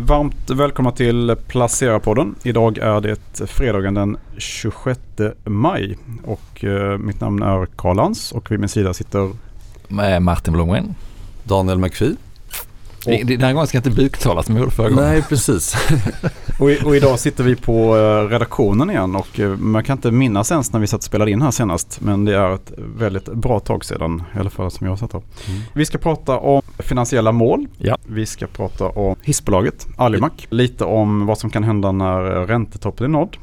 Varmt 0.00 0.50
välkomna 0.50 0.90
till 0.90 1.36
Placera-podden. 1.48 2.34
Idag 2.42 2.78
är 2.78 3.00
det 3.00 3.50
fredagen 3.50 3.94
den 3.94 4.16
26 4.38 5.00
maj 5.44 5.98
och 6.24 6.64
eh, 6.64 6.98
mitt 6.98 7.20
namn 7.20 7.42
är 7.42 7.66
Karl 7.66 7.96
Lans 7.96 8.32
och 8.32 8.50
vid 8.50 8.60
min 8.60 8.68
sida 8.68 8.94
sitter 8.94 9.30
Martin 10.20 10.52
Blomgren. 10.52 10.94
Daniel 11.44 11.78
McPhee. 11.78 12.16
Det- 13.04 13.24
Den 13.24 13.40
här 13.40 13.52
gången 13.52 13.66
ska 13.66 13.76
jag 13.78 13.86
inte 13.86 14.02
buktala 14.02 14.42
som 14.42 14.54
jag 14.56 14.60
gjorde 14.62 14.74
förra 14.74 14.88
gången. 14.90 15.04
Nej, 15.04 15.22
precis. 15.22 15.74
och, 16.60 16.70
i- 16.70 16.78
och 16.84 16.96
idag 16.96 17.18
sitter 17.18 17.44
vi 17.44 17.56
på 17.56 17.96
eh, 17.96 18.28
redaktionen 18.28 18.90
igen 18.90 19.16
och 19.16 19.40
eh, 19.40 19.56
man 19.56 19.84
kan 19.84 19.96
inte 19.98 20.10
minnas 20.10 20.50
ens 20.50 20.72
när 20.72 20.80
vi 20.80 20.86
satt 20.86 20.98
och 21.00 21.04
spelade 21.04 21.30
in 21.30 21.42
här 21.42 21.50
senast 21.50 22.00
men 22.00 22.24
det 22.24 22.36
är 22.36 22.54
ett 22.54 22.72
väldigt 22.96 23.24
bra 23.32 23.60
tag 23.60 23.84
sedan 23.84 24.22
i 24.36 24.38
alla 24.38 24.50
fall 24.50 24.70
som 24.70 24.86
jag 24.86 24.98
satt 24.98 25.12
här. 25.12 25.22
Mm. 25.48 25.60
Vi 25.72 25.84
ska 25.84 25.98
prata 25.98 26.38
om 26.38 26.62
finansiella 26.78 27.32
mål. 27.32 27.66
Ja. 27.78 27.96
Vi 28.06 28.26
ska 28.26 28.46
prata 28.46 28.88
om 28.88 29.16
hissbolaget 29.22 29.86
Alimac. 29.96 30.32
Lite 30.50 30.84
om 30.84 31.26
vad 31.26 31.38
som 31.38 31.50
kan 31.50 31.64
hända 31.64 31.92
när 31.92 32.20
räntetoppen 32.46 33.04
är 33.04 33.08
nådd 33.08 33.36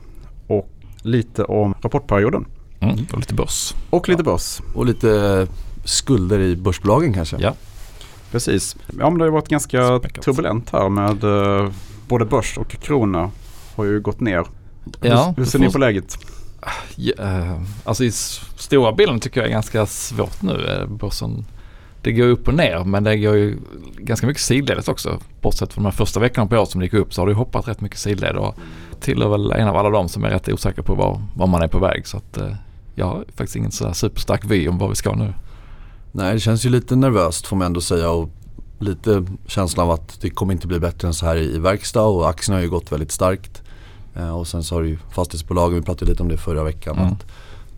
och 0.47 0.69
lite 1.01 1.43
om 1.43 1.73
rapportperioden. 1.81 2.45
Mm, 2.79 2.95
och 3.13 3.17
lite 3.19 3.33
börs. 3.33 3.73
Och 3.89 4.09
lite 4.09 4.23
börs. 4.23 4.61
Och 4.75 4.85
lite 4.85 5.47
skulder 5.85 6.39
i 6.39 6.55
börsbolagen 6.55 7.13
kanske. 7.13 7.35
Ja. 7.39 7.53
Precis. 8.31 8.75
Ja 8.99 9.09
men 9.09 9.19
det 9.19 9.25
har 9.25 9.31
varit 9.31 9.47
ganska 9.47 9.99
Späckat. 9.99 10.23
turbulent 10.23 10.69
här 10.69 10.89
med 10.89 11.23
eh, 11.23 11.71
både 12.07 12.25
börs 12.25 12.57
och 12.57 12.69
krona 12.71 13.31
har 13.75 13.85
ju 13.85 13.99
gått 14.01 14.19
ner. 14.19 14.45
Ja, 15.01 15.25
hur, 15.27 15.43
hur 15.43 15.45
ser 15.45 15.59
ni 15.59 15.71
på 15.71 15.77
läget? 15.77 16.17
Ja, 16.95 17.13
eh, 17.19 17.61
alltså 17.83 18.03
i 18.03 18.11
stora 18.11 18.91
bilden 18.91 19.19
tycker 19.19 19.39
jag 19.41 19.47
är 19.47 19.51
ganska 19.53 19.85
svårt 19.85 20.41
nu. 20.41 20.67
eh, 20.67 20.87
Börsen, 20.87 21.45
det 22.01 22.11
går 22.11 22.25
upp 22.27 22.47
och 22.47 22.53
ner 22.53 22.83
men 22.83 23.03
det 23.03 23.17
går 23.17 23.35
ju 23.35 23.57
ganska 23.97 24.27
mycket 24.27 24.43
sidledes 24.43 24.87
också. 24.87 25.19
Bortsett 25.41 25.73
från 25.73 25.83
de 25.83 25.89
här 25.89 25.97
första 25.97 26.19
veckorna 26.19 26.47
på 26.47 26.55
året 26.57 26.69
som 26.69 26.79
det 26.79 26.85
gick 26.85 26.93
upp 26.93 27.13
så 27.13 27.21
har 27.21 27.27
det 27.27 27.33
hoppat 27.33 27.67
rätt 27.67 27.81
mycket 27.81 27.99
sidled 27.99 28.35
och 28.35 28.55
tillhör 28.99 29.29
väl 29.29 29.51
en 29.51 29.67
av 29.67 29.77
alla 29.77 29.89
de 29.89 30.09
som 30.09 30.23
är 30.23 30.29
rätt 30.29 30.49
osäkra 30.49 30.83
på 30.83 30.95
var, 30.95 31.21
var 31.35 31.47
man 31.47 31.61
är 31.61 31.67
på 31.67 31.79
väg. 31.79 32.07
Så 32.07 32.17
att 32.17 32.37
eh, 32.37 32.53
jag 32.95 33.05
har 33.05 33.25
faktiskt 33.35 33.55
ingen 33.55 33.71
så 33.71 33.93
superstark 33.93 34.41
vy 34.45 34.67
om 34.67 34.77
var 34.77 34.89
vi 34.89 34.95
ska 34.95 35.15
nu. 35.15 35.33
Nej, 36.11 36.33
det 36.33 36.39
känns 36.39 36.65
ju 36.65 36.69
lite 36.69 36.95
nervöst 36.95 37.47
får 37.47 37.55
man 37.55 37.65
ändå 37.65 37.81
säga 37.81 38.09
och 38.09 38.29
lite 38.79 39.25
känslan 39.47 39.85
av 39.85 39.91
att 39.91 40.21
det 40.21 40.29
kommer 40.29 40.53
inte 40.53 40.67
bli 40.67 40.79
bättre 40.79 41.07
än 41.07 41.13
så 41.13 41.25
här 41.25 41.37
i, 41.37 41.59
verkstad 41.59 42.03
och 42.03 42.29
aktierna 42.29 42.57
har 42.57 42.63
ju 42.63 42.69
gått 42.69 42.91
väldigt 42.91 43.11
starkt. 43.11 43.61
Eh, 44.15 44.37
och 44.37 44.47
sen 44.47 44.63
så 44.63 44.75
har 44.75 44.81
ju 44.81 44.97
fastighetsbolagen, 45.11 45.79
vi 45.79 45.85
pratade 45.85 46.11
lite 46.11 46.23
om 46.23 46.29
det 46.29 46.37
förra 46.37 46.63
veckan. 46.63 46.97
Mm. 46.97 47.11
Att 47.11 47.25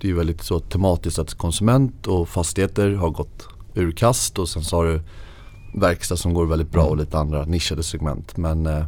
det 0.01 0.07
är 0.07 0.09
ju 0.09 0.17
väldigt 0.17 0.43
så 0.43 0.59
tematiskt 0.59 1.19
att 1.19 1.33
konsument 1.33 2.07
och 2.07 2.29
fastigheter 2.29 2.91
har 2.91 3.09
gått 3.09 3.47
ur 3.73 3.91
kast 3.91 4.39
och 4.39 4.49
sen 4.49 4.63
så 4.63 4.75
har 4.75 4.85
du 4.85 5.01
verkstad 5.73 6.17
som 6.17 6.33
går 6.33 6.45
väldigt 6.45 6.71
bra 6.71 6.83
och 6.83 6.97
lite 6.97 7.17
andra 7.17 7.45
nischade 7.45 7.83
segment. 7.83 8.37
Men 8.37 8.65
eh, 8.65 8.85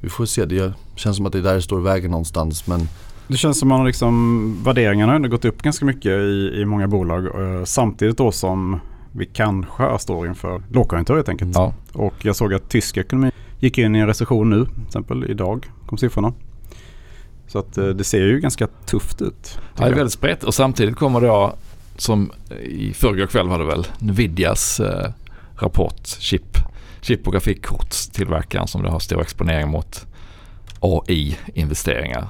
vi 0.00 0.08
får 0.08 0.26
se, 0.26 0.44
det 0.44 0.72
känns 0.96 1.16
som 1.16 1.26
att 1.26 1.32
det 1.32 1.38
är 1.38 1.42
där 1.42 1.54
det 1.54 1.62
står 1.62 1.80
i 1.80 1.82
vägen 1.82 2.10
någonstans. 2.10 2.66
Men 2.66 2.88
Det 3.28 3.36
känns 3.36 3.58
som 3.58 3.72
att 3.72 3.86
liksom, 3.86 4.56
värderingarna 4.64 5.12
har 5.12 5.18
gått 5.18 5.44
upp 5.44 5.62
ganska 5.62 5.84
mycket 5.84 6.12
i, 6.12 6.52
i 6.54 6.64
många 6.64 6.88
bolag. 6.88 7.26
eh, 7.26 7.64
samtidigt 7.64 8.18
då 8.18 8.32
som 8.32 8.80
vi 9.12 9.26
kanske 9.26 9.98
står 9.98 10.26
inför 10.26 10.62
lågkonjunktur 10.72 11.14
helt 11.14 11.28
enkelt. 11.28 11.54
Ja. 11.54 11.74
Och 11.92 12.14
jag 12.22 12.36
såg 12.36 12.54
att 12.54 12.68
tysk 12.70 12.96
ekonomi 12.96 13.30
gick 13.58 13.78
in 13.78 13.96
i 13.96 13.98
en 13.98 14.06
recession 14.06 14.50
nu. 14.50 14.64
Till 14.64 14.82
exempel 14.86 15.30
idag 15.30 15.66
kom 15.86 15.98
siffrorna. 15.98 16.32
Så 17.46 17.58
att 17.58 17.78
eh, 17.78 17.86
det 17.86 18.04
ser 18.04 18.22
ju 18.22 18.40
ganska 18.40 18.66
tufft 18.66 19.22
ut. 19.22 19.58
Ja, 19.76 19.84
det 19.84 19.90
är 19.90 19.94
väldigt 19.94 20.12
spretigt 20.12 20.44
och 20.44 20.54
samtidigt 20.54 20.96
kommer 20.96 21.20
då 21.20 21.54
som 21.96 22.32
i 22.62 22.92
förrgår 22.92 23.26
kväll 23.26 23.48
var 23.48 23.58
det 23.58 23.64
väl 23.64 23.86
Nvidias 23.98 24.80
eh, 24.80 25.10
rapport 25.56 26.06
chip, 26.06 26.56
chip 27.00 27.26
och 27.26 27.32
grafikkortstillverkaren 27.32 28.66
som 28.68 28.82
då 28.82 28.88
har 28.88 28.98
stor 28.98 29.20
exponering 29.20 29.68
mot 29.68 30.06
AI-investeringar 30.80 32.28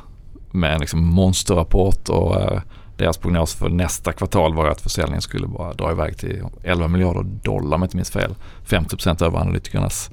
med 0.58 0.74
en 0.74 0.80
liksom 0.80 1.04
monsterrapport 1.04 2.08
och 2.08 2.40
eh, 2.40 2.60
deras 2.96 3.16
prognos 3.16 3.54
för 3.54 3.68
nästa 3.68 4.12
kvartal 4.12 4.54
var 4.54 4.66
att 4.66 4.80
försäljningen 4.80 5.22
skulle 5.22 5.46
bara 5.46 5.72
dra 5.72 5.92
iväg 5.92 6.16
till 6.16 6.42
11 6.62 6.88
miljarder 6.88 7.22
dollar 7.22 7.76
om 7.76 7.82
jag 7.82 7.86
inte 7.86 7.96
minns 7.96 8.10
fel. 8.10 8.34
50% 8.66 9.24
över 9.24 9.38
analytikernas 9.38 10.10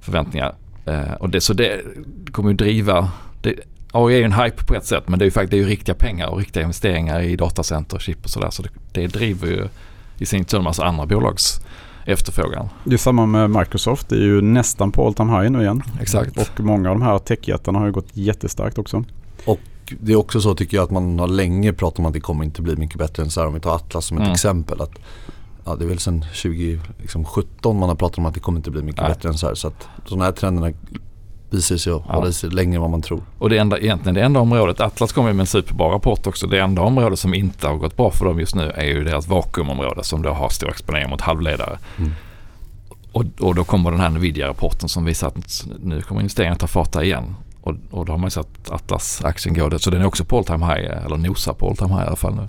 förväntningar. 0.00 0.54
Eh, 0.86 1.12
och 1.12 1.30
det, 1.30 1.40
så 1.40 1.52
det 1.52 1.80
kommer 2.32 2.50
ju 2.50 2.56
driva, 2.56 3.10
det, 3.42 3.54
AI 3.92 4.14
är 4.14 4.18
ju 4.18 4.24
en 4.24 4.32
hype 4.32 4.64
på 4.64 4.74
ett 4.74 4.86
sätt 4.86 5.08
men 5.08 5.18
det 5.18 5.22
är 5.22 5.26
ju 5.26 5.30
faktiskt 5.30 5.50
det 5.50 5.56
är 5.56 5.62
ju 5.62 5.66
riktiga 5.66 5.94
pengar 5.94 6.28
och 6.28 6.38
riktiga 6.38 6.62
investeringar 6.62 7.20
i 7.20 7.36
datacenter 7.36 7.96
och 7.96 8.02
chip 8.02 8.24
och 8.24 8.30
sådär. 8.30 8.50
Så 8.50 8.62
det, 8.62 8.68
det 8.92 9.06
driver 9.06 9.48
ju 9.48 9.68
i 10.18 10.26
sin 10.26 10.44
tur 10.44 10.58
en 10.58 10.64
massa 10.64 10.84
andra 10.84 11.06
bolags 11.06 11.60
efterfrågan. 12.04 12.68
Det 12.84 12.94
är 12.94 12.98
samma 12.98 13.26
med 13.26 13.50
Microsoft. 13.50 14.08
Det 14.08 14.16
är 14.16 14.20
ju 14.20 14.40
nästan 14.40 14.92
på 14.92 15.06
all 15.06 15.14
time 15.14 15.40
high 15.40 15.50
nu 15.50 15.62
igen. 15.62 15.82
Exakt. 16.00 16.36
Och 16.36 16.60
många 16.60 16.90
av 16.90 16.98
de 16.98 17.02
här 17.02 17.18
techjättarna 17.18 17.78
har 17.78 17.86
ju 17.86 17.92
gått 17.92 18.08
jättestarkt 18.12 18.78
också. 18.78 19.04
Det 20.00 20.12
är 20.12 20.16
också 20.16 20.40
så 20.40 20.54
tycker 20.54 20.76
jag 20.76 20.84
att 20.84 20.90
man 20.90 21.18
har 21.18 21.26
länge 21.26 21.72
pratat 21.72 21.98
om 21.98 22.06
att 22.06 22.12
det 22.12 22.20
kommer 22.20 22.44
inte 22.44 22.62
bli 22.62 22.76
mycket 22.76 22.98
bättre 22.98 23.22
än 23.22 23.30
så 23.30 23.40
här. 23.40 23.46
Om 23.48 23.54
vi 23.54 23.60
tar 23.60 23.74
Atlas 23.74 24.06
som 24.06 24.16
ett 24.16 24.20
Mm. 24.22 24.32
exempel. 24.32 24.80
Att, 24.80 24.92
ja, 25.64 25.74
det 25.76 25.84
är 25.84 25.88
väl 25.88 25.98
sedan 25.98 26.24
2017 26.42 27.78
man 27.78 27.88
har 27.88 27.96
pratat 27.96 28.18
om 28.18 28.26
att 28.26 28.34
det 28.34 28.40
kommer 28.40 28.58
inte 28.58 28.70
bli 28.70 28.82
mycket 28.82 29.00
Nej. 29.02 29.10
bättre 29.10 29.28
än 29.28 29.38
så 29.38 29.46
här. 29.46 29.54
Så 29.54 29.68
att 29.68 29.88
de 30.08 30.20
här 30.20 30.32
trenderna 30.32 30.72
visar 31.50 31.76
sig 31.76 31.92
att 31.92 32.02
Ja. 32.08 32.14
hålla 32.14 32.28
i 32.28 32.32
sig 32.32 32.50
längre 32.50 32.74
än 32.74 32.80
vad 32.80 32.90
man 32.90 33.02
tror. 33.02 33.22
Och 33.38 33.50
det 33.50 33.58
enda, 33.58 33.78
egentligen 33.78 34.14
det 34.14 34.22
enda 34.22 34.40
området, 34.40 34.80
Atlas 34.80 35.12
kommer 35.12 35.32
med 35.32 35.40
en 35.40 35.46
superbra 35.46 35.94
rapport 35.94 36.26
också. 36.26 36.46
Det 36.46 36.58
enda 36.60 36.82
område 36.82 37.16
som 37.16 37.34
inte 37.34 37.66
har 37.68 37.74
gått 37.76 37.96
bra 37.96 38.10
för 38.10 38.24
dem 38.24 38.40
just 38.40 38.54
nu 38.54 38.70
är 38.70 38.84
ju 38.84 39.04
deras 39.04 39.28
vakuumområde 39.28 40.04
som 40.04 40.22
då 40.22 40.30
har 40.30 40.48
stor 40.48 40.68
exponering 40.70 41.10
mot 41.10 41.20
halvledare. 41.20 41.78
Mm. 41.98 42.10
Och, 43.12 43.24
och 43.40 43.54
då 43.54 43.64
kommer 43.64 43.90
den 43.90 44.00
här 44.00 44.08
Nvidia-rapporten 44.10 44.88
som 44.88 45.04
visar 45.04 45.26
att 45.28 45.66
nu 45.82 46.02
kommer 46.02 46.20
investeringarna 46.20 46.58
ta 46.58 46.66
fart 46.66 46.92
där 46.92 47.02
igen. 47.02 47.34
Och, 47.64 47.74
och 47.90 48.06
då 48.06 48.12
har 48.12 48.18
man 48.18 48.26
ju 48.26 48.30
sett 48.30 48.70
Atlas-aktien 48.70 49.54
gå 49.54 49.68
det. 49.68 49.78
Så 49.78 49.90
den 49.90 50.00
är 50.02 50.06
också 50.06 50.24
på 50.24 50.38
all 50.38 50.44
time 50.44 50.66
high, 50.66 51.04
eller 51.06 51.16
nosar 51.16 51.52
på 51.52 51.68
all 51.68 51.76
time 51.76 51.90
high 51.94 52.02
i 52.04 52.06
alla 52.06 52.16
fall 52.16 52.34
nu. 52.34 52.48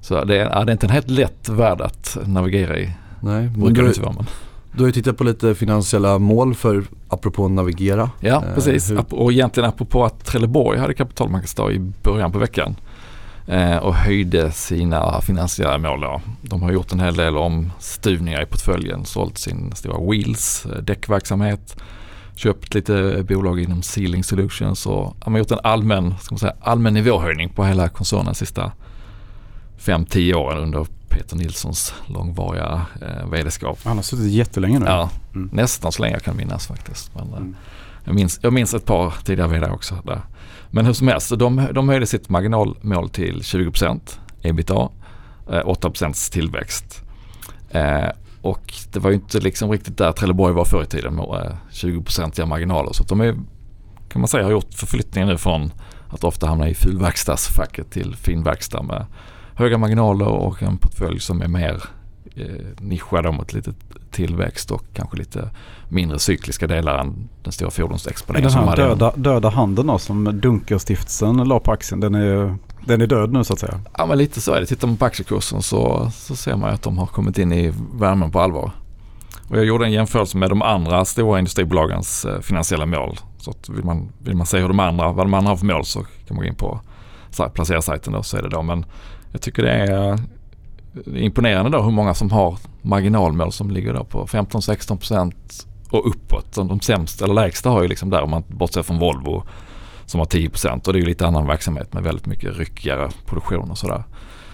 Så 0.00 0.24
det 0.24 0.36
är, 0.36 0.44
ja, 0.50 0.64
det 0.64 0.70
är 0.70 0.72
inte 0.72 0.86
en 0.86 0.90
helt 0.92 1.10
lätt 1.10 1.48
värld 1.48 1.80
att 1.80 2.16
navigera 2.26 2.78
i. 2.78 2.92
Nej, 3.20 3.48
Brukar 3.48 3.74
du, 3.74 3.82
det 3.82 3.88
inte 3.88 4.00
vara 4.00 4.12
men. 4.12 4.26
du 4.72 4.78
har 4.82 4.86
ju 4.86 4.92
tittat 4.92 5.16
på 5.16 5.24
lite 5.24 5.54
finansiella 5.54 6.18
mål 6.18 6.54
för 6.54 6.84
apropå 7.08 7.48
navigera. 7.48 8.10
Ja, 8.20 8.42
Eh, 8.48 8.54
precis. 8.54 8.90
Ap- 8.92 9.12
Och 9.12 9.32
egentligen 9.32 9.68
apropå 9.68 10.04
att 10.04 10.24
Trelleborg 10.24 10.78
hade 10.78 10.94
kapitalmarknadsdag 10.94 11.72
i 11.72 11.78
början 12.02 12.32
på 12.32 12.38
veckan 12.38 12.76
eh, 13.46 13.76
och 13.76 13.94
höjde 13.94 14.50
sina 14.52 15.20
finansiella 15.20 15.78
mål. 15.78 16.00
Då. 16.00 16.20
De 16.42 16.62
har 16.62 16.72
gjort 16.72 16.92
en 16.92 17.00
hel 17.00 17.16
del 17.16 17.36
omstuvningar 17.36 18.42
i 18.42 18.46
portföljen, 18.46 19.04
sålt 19.04 19.38
sin 19.38 19.72
stora 19.74 20.10
Wheels 20.10 20.66
eh, 20.66 20.82
däckverksamhet, 20.82 21.76
köpt 22.36 22.74
lite 22.74 23.24
bolag 23.28 23.60
inom 23.60 23.82
Sealing 23.82 24.24
Solutions 24.24 24.86
och 24.86 25.16
har 25.20 25.38
gjort 25.38 25.50
en 25.50 25.58
allmän, 25.62 26.14
ska 26.20 26.32
man 26.34 26.38
säga, 26.38 26.54
allmän 26.60 26.94
nivåhöjning 26.94 27.48
på 27.48 27.64
hela 27.64 27.88
koncernen 27.88 28.24
de 28.26 28.34
sista 28.34 28.72
5-10 29.78 30.34
åren 30.34 30.58
under 30.62 30.86
Peter 31.08 31.36
Nilssons 31.36 31.94
långvariga 32.06 32.86
eh, 33.02 33.28
vd-skap. 33.30 33.78
Han 33.84 33.96
har 33.96 34.02
suttit 34.02 34.32
jättelänge 34.32 34.78
nu. 34.78 34.86
Ja, 34.86 35.10
Mm. 35.34 35.48
nästan 35.52 35.92
så 35.92 36.02
länge 36.02 36.14
jag 36.14 36.22
kan 36.22 36.36
minnas 36.36 36.66
faktiskt. 36.66 37.14
Men, 37.14 37.32
eh, 37.32 37.36
Mm. 37.38 37.56
jag, 38.04 38.14
minns, 38.14 38.38
jag 38.42 38.52
minns 38.52 38.74
ett 38.74 38.84
par 38.84 39.14
tidigare 39.24 39.48
vd 39.48 39.66
också 39.70 39.94
där. 40.04 40.20
Men 40.70 40.86
hur 40.86 40.92
som 40.92 41.08
helst, 41.08 41.38
de, 41.38 41.68
de 41.72 41.88
höjde 41.88 42.06
sitt 42.06 42.28
marginalmål 42.28 43.08
till 43.10 43.40
20% 43.42 44.18
ebitda, 44.42 44.88
eh, 45.52 45.62
8% 45.64 46.30
tillväxt. 46.32 47.02
Eh, 47.70 48.04
och 48.46 48.74
det 48.92 48.98
var 48.98 49.10
ju 49.10 49.16
inte 49.16 49.40
liksom 49.40 49.70
riktigt 49.70 49.98
där 49.98 50.12
Trelleborg 50.12 50.54
var 50.54 50.64
förr 50.64 50.82
i 50.82 50.86
tiden 50.86 51.14
med 51.14 51.24
eh, 51.24 51.56
20% 51.70 52.46
marginaler. 52.46 52.92
Så 52.92 53.04
de 53.04 53.20
är, 53.20 53.34
kan 54.08 54.20
man 54.20 54.28
säga 54.28 54.44
har 54.44 54.50
gjort 54.50 54.74
förflyttningen 54.74 55.28
nu 55.28 55.38
från 55.38 55.72
att 56.08 56.24
ofta 56.24 56.46
hamna 56.46 56.68
i 56.68 56.74
fulverkstadsfacket 56.74 57.90
till 57.90 58.16
finverkstad 58.16 58.82
med 58.82 59.06
höga 59.54 59.78
marginaler 59.78 60.26
och 60.26 60.62
en 60.62 60.78
portfölj 60.78 61.20
som 61.20 61.42
är 61.42 61.48
mer 61.48 61.82
eh, 62.36 62.46
nischad 62.80 63.34
mot 63.34 63.52
lite 63.52 63.74
tillväxt 64.10 64.70
och 64.70 64.84
kanske 64.94 65.16
lite 65.16 65.50
mindre 65.88 66.18
cykliska 66.18 66.66
delar 66.66 66.98
än 66.98 67.28
den 67.42 67.52
stora 67.52 67.70
fordonsexponeringen 67.70 68.52
Den 68.52 68.68
här 68.68 68.76
döda, 68.76 69.12
döda 69.16 69.48
handen 69.48 69.86
då, 69.86 69.98
som 69.98 70.40
Dunkerstiftelsen 70.40 71.36
la 71.36 71.60
på 71.60 71.72
aktien, 71.72 72.00
den 72.00 72.14
är, 72.14 72.56
den 72.86 73.00
är 73.00 73.06
död 73.06 73.32
nu 73.32 73.44
så 73.44 73.52
att 73.52 73.58
säga. 73.58 73.80
Ja 73.98 74.06
men 74.06 74.18
lite 74.18 74.40
så 74.40 74.52
är 74.52 74.60
det. 74.60 74.66
Tittar 74.66 74.88
man 74.88 74.96
på 74.96 75.04
aktiekursen 75.04 75.62
så, 75.62 76.10
så 76.14 76.36
ser 76.36 76.56
man 76.56 76.74
att 76.74 76.82
de 76.82 76.98
har 76.98 77.06
kommit 77.06 77.38
in 77.38 77.52
i 77.52 77.72
värmen 77.94 78.30
på 78.30 78.40
allvar. 78.40 78.70
Och 79.48 79.56
jag 79.56 79.64
gjorde 79.64 79.84
en 79.84 79.92
jämförelse 79.92 80.36
med 80.36 80.50
de 80.50 80.62
andra 80.62 81.04
stora 81.04 81.38
industribolagens 81.38 82.24
eh, 82.24 82.40
finansiella 82.40 82.86
mål. 82.86 83.18
Så 83.38 83.50
att 83.50 83.68
vill, 83.68 83.84
man, 83.84 84.08
vill 84.18 84.36
man 84.36 84.46
se 84.46 84.58
hur 84.58 84.68
de 84.68 84.80
andra, 84.80 85.12
vad 85.12 85.26
de 85.26 85.34
andra 85.34 85.50
har 85.50 85.56
för 85.56 85.66
mål 85.66 85.84
så 85.84 86.00
kan 86.00 86.36
man 86.36 86.36
gå 86.36 86.44
in 86.44 86.54
på 86.54 86.80
placera-sajten 87.54 88.12
då 88.12 88.22
så 88.22 88.36
är 88.36 88.42
det 88.42 88.48
då. 88.48 88.62
Men 88.62 88.84
jag 89.32 89.40
tycker 89.40 89.62
det 89.62 89.70
är 89.72 90.12
eh, 90.12 90.18
imponerande 91.24 91.70
då 91.70 91.82
hur 91.82 91.90
många 91.90 92.14
som 92.14 92.30
har 92.30 92.58
marginalmål 92.82 93.52
som 93.52 93.70
ligger 93.70 93.94
då 93.94 94.04
på 94.04 94.26
15-16% 94.26 95.32
och 95.90 96.08
uppåt. 96.08 96.54
De, 96.54 96.68
de 96.68 96.80
sämsta 96.80 97.24
eller 97.24 97.34
lägsta 97.34 97.70
har 97.70 97.82
ju 97.82 97.88
liksom 97.88 98.10
där 98.10 98.22
om 98.22 98.30
man 98.30 98.44
bortser 98.48 98.82
från 98.82 98.98
Volvo 98.98 99.42
som 100.06 100.20
har 100.20 100.26
10% 100.26 100.86
och 100.86 100.92
det 100.92 100.98
är 100.98 101.00
ju 101.00 101.06
lite 101.06 101.26
annan 101.26 101.46
verksamhet 101.46 101.92
med 101.92 102.02
väldigt 102.02 102.26
mycket 102.26 102.58
ryckigare 102.58 103.10
produktion 103.26 103.70
och 103.70 103.78
sådär. 103.78 104.04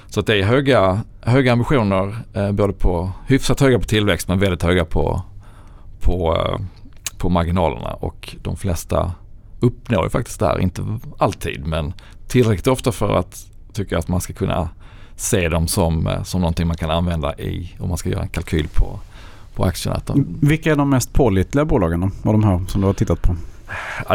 Så 0.08 0.20
att 0.20 0.26
det 0.26 0.37
är 0.37 0.43
höga, 0.43 1.00
höga 1.20 1.52
ambitioner, 1.52 2.16
eh, 2.34 2.52
både 2.52 2.72
på 2.72 3.12
hyfsat 3.26 3.60
höga 3.60 3.78
på 3.78 3.84
tillväxt 3.84 4.28
men 4.28 4.38
väldigt 4.38 4.62
höga 4.62 4.84
på, 4.84 5.22
på, 6.00 6.37
eh, 6.37 6.60
på 7.19 7.28
marginalerna 7.28 7.93
och 7.94 8.37
de 8.43 8.56
flesta 8.56 9.12
uppnår 9.60 10.04
ju 10.04 10.10
faktiskt 10.10 10.40
det 10.40 10.46
här, 10.46 10.58
inte 10.60 10.99
alltid 11.19 11.66
men 11.66 11.93
tillräckligt 12.28 12.66
ofta 12.66 12.93
för 12.93 13.14
att 13.14 13.46
tycka 13.72 13.99
att 13.99 14.08
man 14.08 14.20
ska 14.20 14.32
kunna 14.32 14.69
se 15.16 15.49
dem 15.49 15.69
som, 15.69 16.06
eh, 16.06 16.22
som 16.22 16.40
någonting 16.40 16.66
man 16.66 16.76
kan 16.76 16.90
använda 16.90 17.34
i 17.38 17.76
om 17.78 17.88
man 17.88 17.99
ska 17.99 18.08
göra 18.08 18.22
en 18.22 18.28
kalkyl 18.28 18.69
på, 18.69 18.99
på 19.54 19.64
aktierna. 19.64 20.00
Vilka 20.40 20.72
är 20.72 20.76
de 20.76 20.90
mest 20.90 21.12
pålitliga 21.12 21.64
bolagen 21.64 22.00
då, 22.00 22.31
av 22.31 22.32
de 22.32 22.44
här 22.44 22.64
som 22.69 22.81
du 22.81 22.87
har 22.87 22.94
tittat 22.94 23.22
på? 23.22 23.37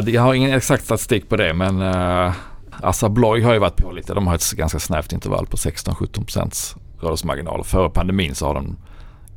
Jag 0.06 0.22
har 0.22 0.34
ingen 0.34 0.54
exakt 0.54 0.86
statistik 0.86 1.30
på 1.30 1.36
det 1.36 1.54
men 1.54 1.82
uh, 1.82 2.34
Assa 2.82 3.06
Abloy 3.06 3.42
har 3.42 3.54
ju 3.54 3.60
varit 3.60 3.78
på 3.78 3.92
lite. 3.92 4.14
De 4.14 4.28
har 4.28 4.36
ett 4.36 4.52
ganska 4.52 4.80
snävt 4.80 5.14
intervall 5.14 5.46
på 5.46 5.58
16-17 5.58 6.78
rörelsemarginal. 7.02 7.64
Före 7.64 7.90
pandemin 7.90 8.36
så 8.36 8.46
har 8.46 8.54
de 8.54 8.78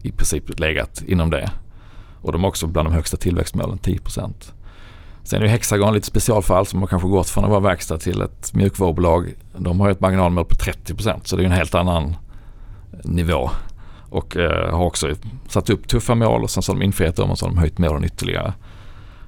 i 0.02 0.12
princip 0.12 0.60
legat 0.60 1.02
inom 1.06 1.30
det. 1.30 1.50
Och 2.22 2.32
de 2.32 2.44
är 2.44 2.48
också 2.48 2.66
bland 2.66 2.88
de 2.88 2.94
högsta 2.94 3.16
tillväxtmålen, 3.16 3.78
10% 3.78 4.32
Sen 5.22 5.40
är 5.42 5.46
ju 5.46 5.50
Hexagon 5.50 5.94
lite 5.94 6.06
specialfall 6.06 6.66
som 6.66 6.80
har 6.80 6.86
kanske 6.86 7.08
gått 7.08 7.28
från 7.28 7.44
att 7.44 7.50
vara 7.50 7.60
verkstad 7.60 7.98
till 7.98 8.22
ett 8.22 8.54
mjukvarubolag. 8.54 9.34
De 9.56 9.80
har 9.80 9.88
ju 9.88 9.92
ett 9.92 10.00
marginalmål 10.00 10.44
på 10.44 10.54
30% 10.54 11.20
så 11.24 11.36
det 11.36 11.42
är 11.42 11.46
en 11.46 11.52
helt 11.52 11.74
annan 11.74 12.16
nivå. 13.04 13.50
Och 14.10 14.36
eh, 14.36 14.74
har 14.74 14.84
också 14.84 15.14
satt 15.48 15.70
upp 15.70 15.88
tuffa 15.88 16.14
mål 16.14 16.42
och 16.42 16.50
sen 16.50 16.62
så 16.62 16.72
har 16.72 16.78
de 16.78 16.84
infriat 16.84 17.16
dem 17.16 17.30
och 17.30 17.38
så 17.38 17.46
har 17.46 17.50
de 17.50 17.58
höjt 17.58 17.78
målen 17.78 18.04
ytterligare. 18.04 18.52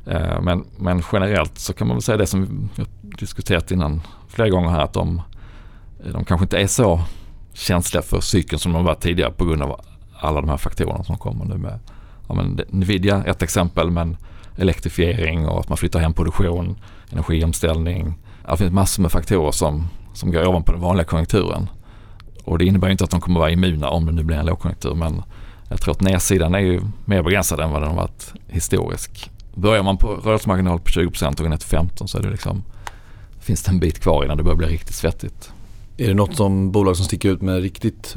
Eh, 0.06 0.40
men, 0.40 0.64
men 0.78 1.02
generellt 1.12 1.58
så 1.58 1.72
kan 1.72 1.86
man 1.88 1.96
väl 1.96 2.02
säga 2.02 2.18
det 2.18 2.26
som 2.26 2.70
vi 2.74 2.82
har 2.82 2.88
diskuterat 3.02 3.70
innan 3.70 4.00
flera 4.28 4.48
gånger 4.48 4.68
här 4.68 4.80
att 4.80 4.92
de, 4.92 5.22
eh, 6.04 6.12
de 6.12 6.24
kanske 6.24 6.44
inte 6.44 6.58
är 6.58 6.66
så 6.66 7.00
känsliga 7.52 8.02
för 8.02 8.20
cykeln 8.20 8.58
som 8.58 8.72
de 8.72 8.84
var 8.84 8.94
tidigare 8.94 9.32
på 9.32 9.44
grund 9.44 9.62
av 9.62 9.80
alla 10.20 10.40
de 10.40 10.50
här 10.50 10.56
faktorerna 10.56 11.04
som 11.04 11.18
kommer 11.18 11.44
nu 11.44 11.54
med 11.54 11.78
ja, 12.28 12.34
men 12.34 12.60
Nvidia 12.68 13.24
ett 13.26 13.42
exempel 13.42 13.90
men 13.90 14.16
elektrifiering 14.56 15.48
och 15.48 15.60
att 15.60 15.68
man 15.68 15.78
flyttar 15.78 16.00
hem 16.00 16.12
produktion, 16.12 16.76
energiomställning. 17.10 18.14
Det 18.50 18.56
finns 18.56 18.72
massor 18.72 19.02
med 19.02 19.12
faktorer 19.12 19.50
som, 19.50 19.88
som 20.14 20.32
går 20.32 20.46
ovanpå 20.46 20.72
den 20.72 20.80
vanliga 20.80 21.04
konjunkturen. 21.04 21.68
Och 22.44 22.58
det 22.58 22.64
innebär 22.64 22.90
inte 22.90 23.04
att 23.04 23.10
de 23.10 23.20
kommer 23.20 23.40
vara 23.40 23.50
immuna 23.50 23.88
om 23.88 24.06
det 24.06 24.12
nu 24.12 24.22
blir 24.22 24.36
en 24.36 24.46
lågkonjunktur 24.46 24.94
men 24.94 25.22
jag 25.68 25.80
tror 25.80 25.92
att 25.92 26.00
nedsidan 26.00 26.54
är 26.54 26.58
ju 26.58 26.80
mer 27.04 27.22
begränsad 27.22 27.60
än 27.60 27.70
vad 27.70 27.82
den 27.82 27.88
har 27.90 27.96
varit 27.96 28.32
historisk. 28.48 29.30
Börjar 29.54 29.82
man 29.82 29.96
på 29.96 30.08
rörelsemarginal 30.08 30.80
på 30.80 30.90
20% 30.90 31.28
och 31.28 31.36
går 31.36 31.48
ner 31.48 31.56
till 31.56 31.68
15 31.68 32.08
så 32.08 32.18
är 32.18 32.22
det 32.22 32.30
liksom, 32.30 32.62
finns 33.40 33.62
det 33.62 33.70
en 33.70 33.80
bit 33.80 34.00
kvar 34.00 34.24
innan 34.24 34.36
det 34.36 34.42
börjar 34.42 34.56
bli 34.56 34.66
riktigt 34.66 34.94
svettigt. 34.94 35.52
Är 35.96 36.08
det 36.08 36.14
något 36.14 36.36
som 36.36 36.72
bolag 36.72 36.96
som 36.96 37.04
sticker 37.04 37.28
ut 37.28 37.42
med 37.42 37.62
riktigt 37.62 38.16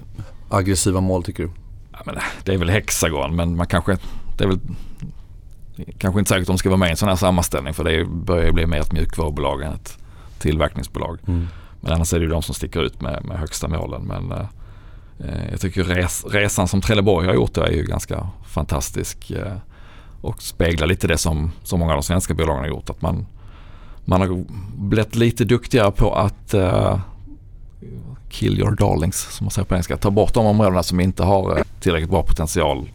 aggressiva 0.49 1.01
mål 1.01 1.23
tycker 1.23 1.43
du? 1.43 1.49
Ja, 1.91 1.99
men 2.05 2.15
det 2.43 2.53
är 2.53 2.57
väl 2.57 2.69
Hexagon 2.69 3.35
men 3.35 3.55
man 3.55 3.67
kanske, 3.67 3.97
det 4.37 4.43
är 4.43 4.47
väl 4.47 4.59
kanske 5.97 6.19
inte 6.19 6.29
säkert 6.29 6.41
att 6.41 6.47
de 6.47 6.57
ska 6.57 6.69
vara 6.69 6.77
med 6.77 6.87
i 6.87 6.91
en 6.91 6.97
sån 6.97 7.09
här 7.09 7.15
sammanställning 7.15 7.73
för 7.73 7.83
det 7.83 8.05
börjar 8.05 8.51
bli 8.51 8.65
mer 8.65 8.79
ett 8.79 8.91
mjukvarubolag 8.91 9.61
än 9.61 9.73
ett 9.73 9.97
tillverkningsbolag. 10.39 11.19
Mm. 11.27 11.47
Men 11.81 11.93
annars 11.93 12.13
är 12.13 12.19
det 12.19 12.25
ju 12.25 12.31
de 12.31 12.41
som 12.41 12.55
sticker 12.55 12.81
ut 12.83 13.01
med, 13.01 13.25
med 13.25 13.39
högsta 13.39 13.67
målen. 13.67 14.01
Men 14.01 14.31
eh, 14.31 15.51
jag 15.51 15.61
tycker 15.61 15.83
res, 15.83 16.25
resan 16.25 16.67
som 16.67 16.81
Trelleborg 16.81 17.27
har 17.27 17.33
gjort 17.33 17.57
är 17.57 17.71
ju 17.71 17.83
ganska 17.83 18.29
fantastisk. 18.45 19.31
Eh, 19.31 19.53
och 20.25 20.41
speglar 20.41 20.87
lite 20.87 21.07
det 21.07 21.17
som, 21.17 21.51
som 21.63 21.79
många 21.79 21.91
av 21.91 21.97
de 21.97 22.03
svenska 22.03 22.33
bolagen 22.33 22.59
har 22.59 22.67
gjort. 22.67 22.89
Att 22.89 23.01
man, 23.01 23.25
man 24.05 24.21
har 24.21 24.45
blivit 24.77 25.15
lite 25.15 25.45
duktigare 25.45 25.91
på 25.91 26.15
att 26.15 26.53
uh, 26.53 26.99
kill 28.29 28.59
your 28.59 28.71
darlings 28.71 29.15
som 29.15 29.45
man 29.45 29.51
säger 29.51 29.65
på 29.65 29.75
engelska. 29.75 29.97
Ta 29.97 30.11
bort 30.11 30.33
de 30.33 30.45
områdena 30.45 30.83
som 30.83 30.99
inte 30.99 31.23
har 31.23 31.57
eh, 31.57 31.63
tillräckligt 31.79 32.09
bra 32.09 32.23
potential. 32.23 32.89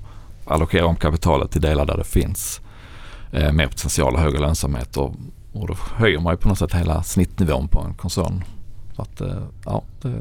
Allokera 0.44 0.86
om 0.86 0.96
kapitalet 0.96 1.50
till 1.50 1.60
delar 1.60 1.86
där 1.86 1.96
det 1.96 2.04
finns 2.04 2.60
eh, 3.32 3.52
mer 3.52 3.66
potential 3.66 4.14
och 4.14 4.20
högre 4.20 4.38
lönsamhet. 4.38 4.96
Och, 4.96 5.14
och 5.52 5.68
då 5.68 5.74
höjer 5.96 6.20
man 6.20 6.32
ju 6.32 6.36
på 6.36 6.48
något 6.48 6.58
sätt 6.58 6.74
hela 6.74 7.02
snittnivån 7.02 7.68
på 7.68 7.80
en 7.80 7.94
koncern. 7.94 8.44
Så 8.96 9.02
att 9.02 9.20
eh, 9.20 9.42
ja, 9.64 9.82
det, 10.02 10.14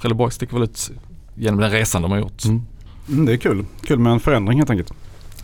Trelleborg 0.00 0.32
sticker 0.32 0.54
väl 0.54 0.62
ut 0.62 0.90
genom 1.34 1.60
den 1.60 1.70
resan 1.70 2.02
de 2.02 2.10
har 2.10 2.18
gjort. 2.18 2.44
Mm. 2.44 2.62
Mm, 3.08 3.26
det 3.26 3.32
är 3.32 3.36
kul. 3.36 3.64
Kul 3.82 3.98
med 3.98 4.12
en 4.12 4.20
förändring 4.20 4.58
helt 4.58 4.70
enkelt. 4.70 4.92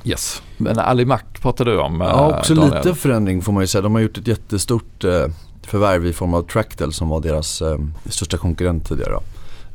Yes. 0.04 0.42
Men 0.56 0.78
Alimac 0.78 1.22
pratade 1.40 1.70
du 1.70 1.78
om. 1.78 2.00
Ja, 2.00 2.38
också 2.38 2.54
Daniel. 2.54 2.74
lite 2.74 2.94
förändring 2.94 3.42
får 3.42 3.52
man 3.52 3.62
ju 3.62 3.66
säga. 3.66 3.82
De 3.82 3.94
har 3.94 4.02
gjort 4.02 4.18
ett 4.18 4.26
jättestort 4.26 5.04
eh, 5.04 5.26
förvärv 5.62 6.06
i 6.06 6.12
form 6.12 6.34
av 6.34 6.42
Tractel 6.42 6.92
som 6.92 7.08
var 7.08 7.20
deras 7.20 7.62
eh, 7.62 7.78
största 8.06 8.36
konkurrent 8.36 8.88
tidigare. 8.88 9.18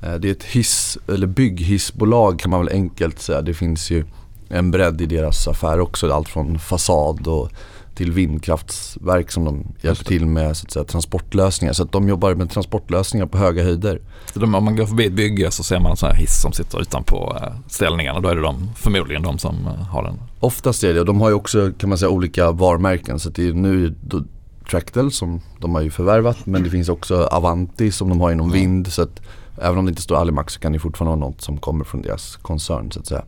Eh, 0.02 0.14
det 0.16 0.28
är 0.28 0.32
ett 0.32 0.44
hiss, 0.44 0.98
eller 1.08 1.28
bygghissbolag 1.28 2.40
kan 2.40 2.52
man 2.52 2.66
väl 2.66 2.74
enkelt 2.74 3.20
säga. 3.20 3.42
Det 3.42 3.54
finns 3.54 3.92
ju 3.92 4.06
en 4.50 4.72
bredd 4.72 5.02
i 5.02 5.06
deras 5.06 5.48
affär 5.48 5.80
också. 5.80 6.12
Allt 6.12 6.30
från 6.30 6.60
fasad 6.60 7.28
och 7.28 7.52
till 7.98 8.12
vindkraftverk 8.12 9.32
som 9.32 9.46
de 9.46 9.66
hjälper 9.82 10.04
till 10.04 10.26
med 10.26 10.58
så 10.58 10.66
att 10.66 10.72
säga, 10.72 10.84
transportlösningar. 10.84 11.74
Så 11.74 11.84
att 11.84 11.92
de 11.92 12.10
jobbar 12.10 12.36
med 12.36 12.50
transportlösningar 12.50 13.26
på 13.26 13.38
höga 13.38 13.64
höjder. 13.64 14.02
Så 14.34 14.40
de, 14.40 14.56
om 14.56 14.64
man 14.64 14.76
går 14.76 14.86
förbi 14.86 15.06
ett 15.06 15.14
bygge 15.14 15.52
så 15.52 15.64
ser 15.64 15.80
man 15.80 15.92
en 15.92 15.98
sån 15.98 16.10
här 16.10 16.16
hiss 16.16 16.42
som 16.42 16.52
sitter 16.52 16.82
utanpå 16.82 17.38
eh, 17.42 17.54
ställningarna. 17.68 18.20
Då 18.20 18.30
är 18.30 18.36
det 18.36 18.42
de, 18.42 18.70
förmodligen 18.76 19.24
de 19.24 19.38
som 19.38 19.56
eh, 19.68 19.74
har 19.74 20.04
den. 20.04 20.20
Oftast 20.40 20.84
är 20.84 20.94
det 20.94 21.00
och 21.00 21.06
de 21.06 21.22
har 21.22 21.30
ju 21.30 21.36
också 21.36 21.72
kan 21.78 21.90
man 21.90 21.98
säga 21.98 22.10
olika 22.10 22.52
varumärken. 22.52 23.20
Så 23.20 23.30
det 23.30 23.48
är 23.48 23.54
nu 23.54 23.96
då, 24.02 24.24
Tractel 24.70 25.12
som 25.12 25.42
de 25.60 25.76
har 25.76 25.82
ju 25.82 25.90
förvärvat 25.92 26.46
men 26.46 26.64
det 26.64 26.70
finns 26.70 26.90
också 26.90 27.24
Avanti 27.24 27.92
som 27.92 28.10
de 28.10 28.22
har 28.22 28.32
inom 28.32 28.50
mm. 28.50 28.60
vind. 28.60 28.94
Så 28.94 29.02
att 29.02 29.22
även 29.62 29.78
om 29.78 29.86
det 29.86 29.90
inte 29.90 30.02
står 30.02 30.16
Alimax 30.16 30.54
så 30.54 30.60
kan 30.60 30.74
det 30.74 30.80
fortfarande 30.80 31.18
vara 31.18 31.30
något 31.30 31.42
som 31.42 31.58
kommer 31.58 31.86
från 31.86 32.02
deras 32.02 32.36
koncern 32.36 32.92
så 32.92 33.00
att 33.00 33.08
säga. 33.08 33.24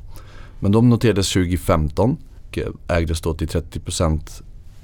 Men 0.59 0.71
de 0.71 0.89
noterades 0.89 1.33
2015 1.33 2.17
och 2.47 2.59
ägdes 2.87 3.21
då 3.21 3.33
till 3.33 3.47
30% 3.47 4.41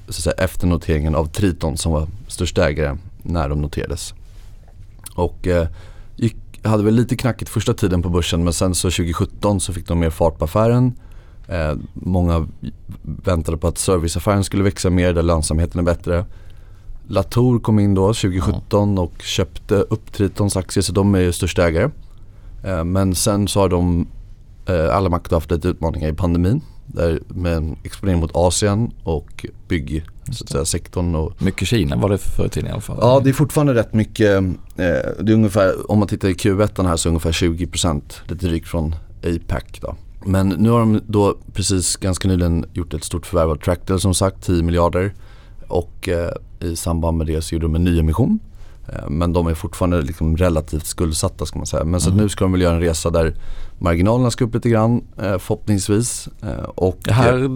så 0.07 0.09
att 0.09 0.15
säga, 0.15 0.45
efter 0.45 0.67
noteringen 0.67 1.15
av 1.15 1.25
Triton 1.25 1.77
som 1.77 1.91
var 1.91 2.07
största 2.27 2.69
ägare 2.69 2.97
när 3.23 3.49
de 3.49 3.61
noterades. 3.61 4.13
Och 5.15 5.47
eh, 5.47 5.67
gick, 6.15 6.35
hade 6.63 6.83
väl 6.83 6.93
lite 6.93 7.15
knackigt 7.15 7.51
första 7.51 7.73
tiden 7.73 8.01
på 8.01 8.09
börsen 8.09 8.43
men 8.43 8.53
sen 8.53 8.75
så 8.75 8.91
2017 8.91 9.59
så 9.59 9.73
fick 9.73 9.87
de 9.87 9.99
mer 9.99 10.09
fart 10.09 10.37
på 10.37 10.45
affären. 10.45 10.93
Eh, 11.47 11.73
många 11.93 12.47
väntade 13.01 13.57
på 13.57 13.67
att 13.67 13.77
serviceaffären 13.77 14.43
skulle 14.43 14.63
växa 14.63 14.89
mer 14.89 15.13
där 15.13 15.23
lönsamheten 15.23 15.79
är 15.79 15.83
bättre. 15.83 16.25
Latour 17.07 17.59
kom 17.59 17.79
in 17.79 17.93
då 17.93 18.13
2017 18.13 18.97
och 18.97 19.21
köpte 19.21 19.75
upp 19.75 20.13
Tritons 20.13 20.57
aktier 20.57 20.81
så 20.81 20.93
de 20.93 21.15
är 21.15 21.19
ju 21.19 21.31
största 21.31 21.67
ägare. 21.67 21.89
Eh, 22.63 22.83
men 22.83 23.15
sen 23.15 23.47
så 23.47 23.59
har 23.59 23.69
de 23.69 24.07
eh, 24.65 24.95
alla 24.95 25.09
makter 25.09 25.35
haft 25.35 25.51
lite 25.51 25.67
utmaningar 25.67 26.09
i 26.09 26.13
pandemin. 26.13 26.61
Där 26.87 27.19
med 27.27 27.75
exponering 27.83 28.19
mot 28.19 28.31
Asien 28.33 28.91
och 29.03 29.45
byggsektorn. 29.67 31.15
Och, 31.15 31.41
mycket 31.41 31.67
Kina 31.67 31.95
var 31.95 32.09
det 32.09 32.17
förr 32.17 32.45
i 32.45 32.49
tiden 32.49 32.69
i 32.69 32.71
alla 32.71 32.81
fall. 32.81 32.97
Ja 33.01 33.21
det 33.23 33.29
är 33.29 33.33
fortfarande 33.33 33.73
rätt 33.73 33.93
mycket. 33.93 34.43
Eh, 34.43 34.51
det 35.19 35.31
är 35.31 35.31
ungefär, 35.31 35.91
om 35.91 35.99
man 35.99 36.07
tittar 36.07 36.27
i 36.27 36.33
Q1 36.33 36.87
här 36.87 36.97
så 36.97 37.09
ungefär 37.09 37.31
20% 37.31 38.01
lite 38.27 38.47
drygt 38.47 38.67
från 38.67 38.95
APAC 39.23 39.63
då. 39.81 39.95
Men 40.25 40.49
nu 40.49 40.69
har 40.69 40.79
de 40.79 41.01
då 41.07 41.37
precis 41.53 41.95
ganska 41.95 42.27
nyligen 42.27 42.65
gjort 42.73 42.93
ett 42.93 43.03
stort 43.03 43.25
förvärv 43.25 43.49
av 43.49 43.55
Tractel 43.55 43.99
som 43.99 44.13
sagt 44.13 44.43
10 44.45 44.63
miljarder. 44.63 45.13
Och 45.67 46.09
eh, 46.09 46.31
i 46.59 46.75
samband 46.75 47.17
med 47.17 47.27
det 47.27 47.41
så 47.41 47.55
gjorde 47.55 47.65
de 47.65 47.75
en 47.75 47.83
nyemission. 47.83 48.39
Eh, 48.87 49.09
men 49.09 49.33
de 49.33 49.47
är 49.47 49.53
fortfarande 49.53 50.01
liksom 50.01 50.37
relativt 50.37 50.85
skuldsatta 50.85 51.45
ska 51.45 51.59
man 51.59 51.65
säga. 51.65 51.83
Men 51.83 52.01
så 52.01 52.09
mm. 52.09 52.23
nu 52.23 52.29
ska 52.29 52.45
de 52.45 52.51
väl 52.51 52.61
göra 52.61 52.75
en 52.75 52.81
resa 52.81 53.09
där 53.09 53.35
marginalerna 53.79 54.31
ska 54.31 54.45
upp 54.45 54.53
lite 54.53 54.69
grann 54.69 55.03
eh, 55.17 55.37
förhoppningsvis. 55.37 56.29
Och 56.75 56.97
det 57.03 57.13
här 57.13 57.49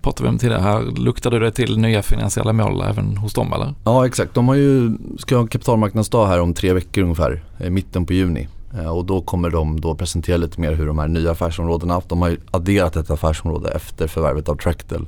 pratade 0.00 0.28
vi 0.28 0.28
om 0.28 0.38
tidigare. 0.38 0.62
Här 0.62 0.82
luktade 0.82 1.38
det 1.38 1.50
till 1.50 1.78
nya 1.78 2.02
finansiella 2.02 2.52
mål 2.52 2.82
även 2.82 3.16
hos 3.16 3.34
dem 3.34 3.52
eller? 3.52 3.74
Ja 3.84 4.06
exakt. 4.06 4.34
De 4.34 4.48
har 4.48 4.54
ju, 4.54 4.92
ska 5.18 5.36
ha 5.36 5.46
kapitalmarknadsdag 5.46 6.26
här 6.26 6.40
om 6.40 6.54
tre 6.54 6.72
veckor 6.72 7.02
ungefär. 7.02 7.44
I 7.64 7.70
mitten 7.70 8.06
på 8.06 8.12
juni. 8.12 8.48
Och 8.90 9.04
då 9.04 9.20
kommer 9.20 9.50
de 9.50 9.80
då 9.80 9.94
presentera 9.94 10.36
lite 10.36 10.60
mer 10.60 10.72
hur 10.72 10.86
de 10.86 10.98
här 10.98 11.08
nya 11.08 11.30
affärsområdena, 11.30 12.02
de 12.08 12.22
har 12.22 12.28
ju 12.28 12.36
adderat 12.50 12.96
ett 12.96 13.10
affärsområde 13.10 13.70
efter 13.70 14.06
förvärvet 14.06 14.48
av 14.48 14.56
Tractel 14.56 15.06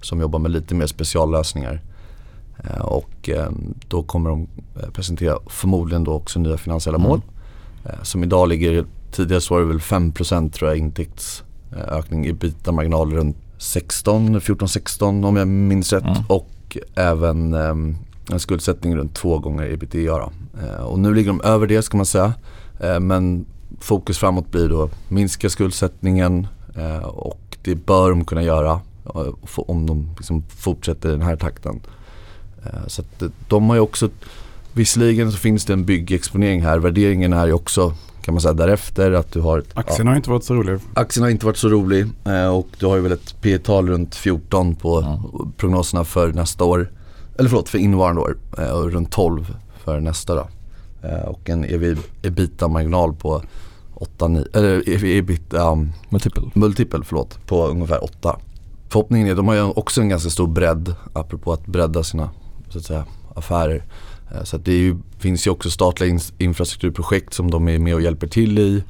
som 0.00 0.20
jobbar 0.20 0.38
med 0.38 0.50
lite 0.50 0.74
mer 0.74 0.86
speciallösningar. 0.86 1.80
Eh, 2.58 2.80
och 2.80 3.28
eh, 3.28 3.50
då 3.88 4.02
kommer 4.02 4.30
de 4.30 4.46
eh, 4.82 4.90
presentera 4.90 5.38
förmodligen 5.46 6.04
då 6.04 6.12
också 6.12 6.38
nya 6.38 6.56
finansiella 6.56 6.98
mål. 6.98 7.20
Mm. 7.84 7.96
Som 8.02 8.22
idag 8.22 8.48
ligger, 8.48 8.84
tidigare 9.10 9.40
så 9.40 9.54
var 9.54 9.60
det 9.60 9.66
väl 9.66 9.78
5% 9.78 10.50
tror 10.50 10.70
jag 10.70 10.78
intäktsökning 10.78 12.26
i 12.26 12.36
marginal 12.72 13.12
runt 13.12 13.36
16, 13.58 14.40
14-16 14.40 15.26
om 15.26 15.36
jag 15.36 15.48
minns 15.48 15.92
rätt. 15.92 16.04
Mm. 16.04 16.22
Och 16.28 16.76
även 16.94 17.54
en 17.54 18.38
skuldsättning 18.38 18.96
runt 18.96 19.14
två 19.14 19.38
gånger 19.38 19.72
ebitda. 19.72 20.30
Och 20.84 20.98
nu 20.98 21.14
ligger 21.14 21.28
de 21.30 21.40
över 21.40 21.66
det 21.66 21.82
ska 21.82 21.96
man 21.96 22.06
säga. 22.06 22.34
Men 23.00 23.46
fokus 23.80 24.18
framåt 24.18 24.50
blir 24.50 24.68
då 24.68 24.90
minska 25.08 25.50
skuldsättningen 25.50 26.46
och 27.02 27.56
det 27.62 27.74
bör 27.74 28.10
de 28.10 28.24
kunna 28.24 28.42
göra 28.42 28.80
om 29.56 29.86
de 29.86 30.10
liksom 30.16 30.42
fortsätter 30.48 31.08
i 31.08 31.12
den 31.12 31.22
här 31.22 31.36
takten. 31.36 31.80
Eh, 32.64 32.86
så 32.86 33.02
att 33.02 33.22
de 33.48 33.68
har 33.68 33.76
ju 33.76 33.80
också, 33.80 34.08
visserligen 34.72 35.32
så 35.32 35.38
finns 35.38 35.64
det 35.64 35.72
en 35.72 35.84
byggexponering 35.84 36.62
här. 36.62 36.78
Värderingen 36.78 37.32
är 37.32 37.46
ju 37.46 37.52
också 37.52 37.94
kan 38.22 38.34
man 38.34 38.40
säga 38.40 38.52
därefter. 38.54 39.12
Att 39.12 39.32
du 39.32 39.40
har 39.40 39.58
ett, 39.58 39.68
Aktien 39.74 40.08
har 40.08 40.16
inte 40.16 40.30
varit 40.30 40.44
så 40.44 40.54
rolig. 40.54 40.78
Aktien 40.94 41.22
har 41.22 41.30
inte 41.30 41.46
varit 41.46 41.56
så 41.56 41.68
rolig 41.68 42.06
eh, 42.24 42.46
och 42.48 42.68
du 42.78 42.86
har 42.86 42.96
ju 42.96 43.02
väl 43.02 43.12
ett 43.12 43.34
P 43.40 43.58
tal 43.58 43.88
runt 43.88 44.14
14 44.14 44.74
på 44.74 44.98
Mm. 45.00 45.52
prognoserna 45.56 46.04
för 46.04 46.32
nästa 46.32 46.64
år. 46.64 46.90
Eller 47.38 47.48
förlåt, 47.48 47.68
för 47.68 47.78
innevarande 47.78 48.20
år 48.20 48.36
eh, 48.58 48.70
och 48.70 48.92
runt 48.92 49.10
12 49.10 49.54
för 49.84 50.00
nästa 50.00 50.34
då. 50.34 50.48
Eh, 51.02 51.24
Och 51.28 51.50
en 51.50 51.64
EV 51.64 51.98
ebita-marginal 52.22 53.12
på 53.14 53.42
8, 53.94 54.28
9, 54.28 54.44
eller 54.54 54.88
EV 54.88 55.04
ebita, 55.04 55.70
um, 55.72 55.92
Multiple. 56.08 56.42
multipel 56.54 57.04
förlåt, 57.04 57.46
på 57.46 57.66
ungefär 57.66 58.04
8. 58.04 58.36
Förhoppningen 58.88 59.28
är, 59.28 59.34
de 59.34 59.48
har 59.48 59.54
ju 59.54 59.62
också 59.62 60.00
en 60.00 60.08
ganska 60.08 60.30
stor 60.30 60.46
bredd, 60.46 60.94
apropå 61.12 61.52
att 61.52 61.66
bredda 61.66 62.02
sina 62.02 62.30
så 62.72 62.78
att 62.78 62.84
säga, 62.84 63.04
affärer. 63.34 63.84
Eh, 64.34 64.42
Så 64.44 64.58
det 64.58 64.72
ju, 64.72 64.96
finns 65.18 65.46
ju 65.46 65.50
också 65.50 65.70
statliga 65.70 66.10
in, 66.10 66.20
infrastrukturprojekt 66.38 67.34
som 67.34 67.50
de 67.50 67.68
är 67.68 67.78
med 67.78 67.94
och 67.94 68.02
hjälper 68.02 68.26
till 68.26 68.58
i. 68.58 68.84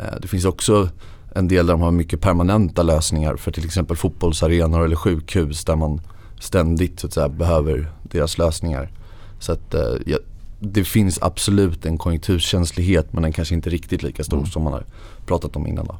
Eh, 0.00 0.20
Det 0.22 0.28
finns 0.28 0.44
också 0.44 0.88
en 1.34 1.48
del 1.48 1.66
där 1.66 1.74
de 1.74 1.80
har 1.80 1.90
mycket 1.90 2.20
permanenta 2.20 2.82
lösningar 2.82 3.36
för 3.36 3.50
till 3.52 3.64
exempel 3.64 3.96
fotbollsarenor 3.96 4.84
eller 4.84 4.96
sjukhus 4.96 5.64
där 5.64 5.76
man 5.76 6.00
ständigt 6.40 7.00
så 7.00 7.06
att 7.06 7.12
säga, 7.12 7.28
behöver 7.28 7.92
deras 8.02 8.38
lösningar. 8.38 8.90
Så 9.38 9.52
att 9.52 9.74
eh, 9.74 9.94
ja, 10.06 10.18
det 10.60 10.84
finns 10.84 11.18
absolut 11.22 11.86
en 11.86 11.98
konjunkturkänslighet 11.98 13.12
men 13.12 13.22
den 13.22 13.32
kanske 13.32 13.54
inte 13.54 13.70
riktigt 13.70 14.02
lika 14.02 14.24
stor 14.24 14.44
som 14.44 14.62
man 14.62 14.72
har 14.72 14.84
pratat 15.26 15.56
om 15.56 15.66
innan. 15.66 15.86
Då. 15.86 15.98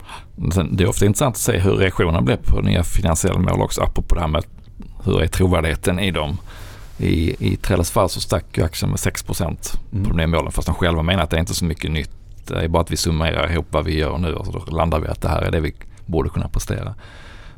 Det 0.72 0.84
är 0.84 0.88
ofta 0.88 1.06
intressant 1.06 1.34
att 1.34 1.40
se 1.40 1.58
hur 1.58 1.72
reaktionen 1.76 2.24
blev 2.24 2.36
på 2.36 2.60
nya 2.60 2.84
finansiella 2.84 3.38
mål 3.38 3.60
också 3.60 3.82
apropå 3.82 4.14
det 4.14 4.20
här 4.20 4.28
med 4.28 4.44
hur 5.04 5.22
är 5.22 5.26
trovärdigheten 5.26 5.98
i 5.98 6.10
dem. 6.10 6.38
I, 6.98 7.36
i 7.52 7.56
Trellas 7.56 7.90
fall 7.90 8.08
så 8.08 8.20
stack 8.20 8.58
ju 8.58 8.64
aktien 8.64 8.90
med 8.90 8.98
6% 8.98 9.26
på 9.90 9.96
Mm. 9.96 10.08
de 10.08 10.16
nya 10.16 10.26
målen 10.26 10.52
fast 10.52 10.66
de 10.66 10.74
själva 10.74 11.02
menar 11.02 11.22
att 11.22 11.30
det 11.30 11.36
är 11.36 11.40
inte 11.40 11.54
så 11.54 11.64
mycket 11.64 11.90
nytt. 11.92 12.10
Det 12.46 12.64
är 12.64 12.68
bara 12.68 12.82
att 12.82 12.90
vi 12.90 12.96
summerar 12.96 13.52
ihop 13.52 13.66
vad 13.70 13.84
vi 13.84 13.98
gör 13.98 14.18
nu 14.18 14.34
och 14.34 14.46
så 14.46 14.52
då 14.52 14.76
landar 14.76 15.00
vi 15.00 15.08
att 15.08 15.20
det 15.22 15.28
här 15.28 15.42
är 15.42 15.50
det 15.50 15.60
vi 15.60 15.74
borde 16.06 16.28
kunna 16.30 16.48
prestera. 16.48 16.94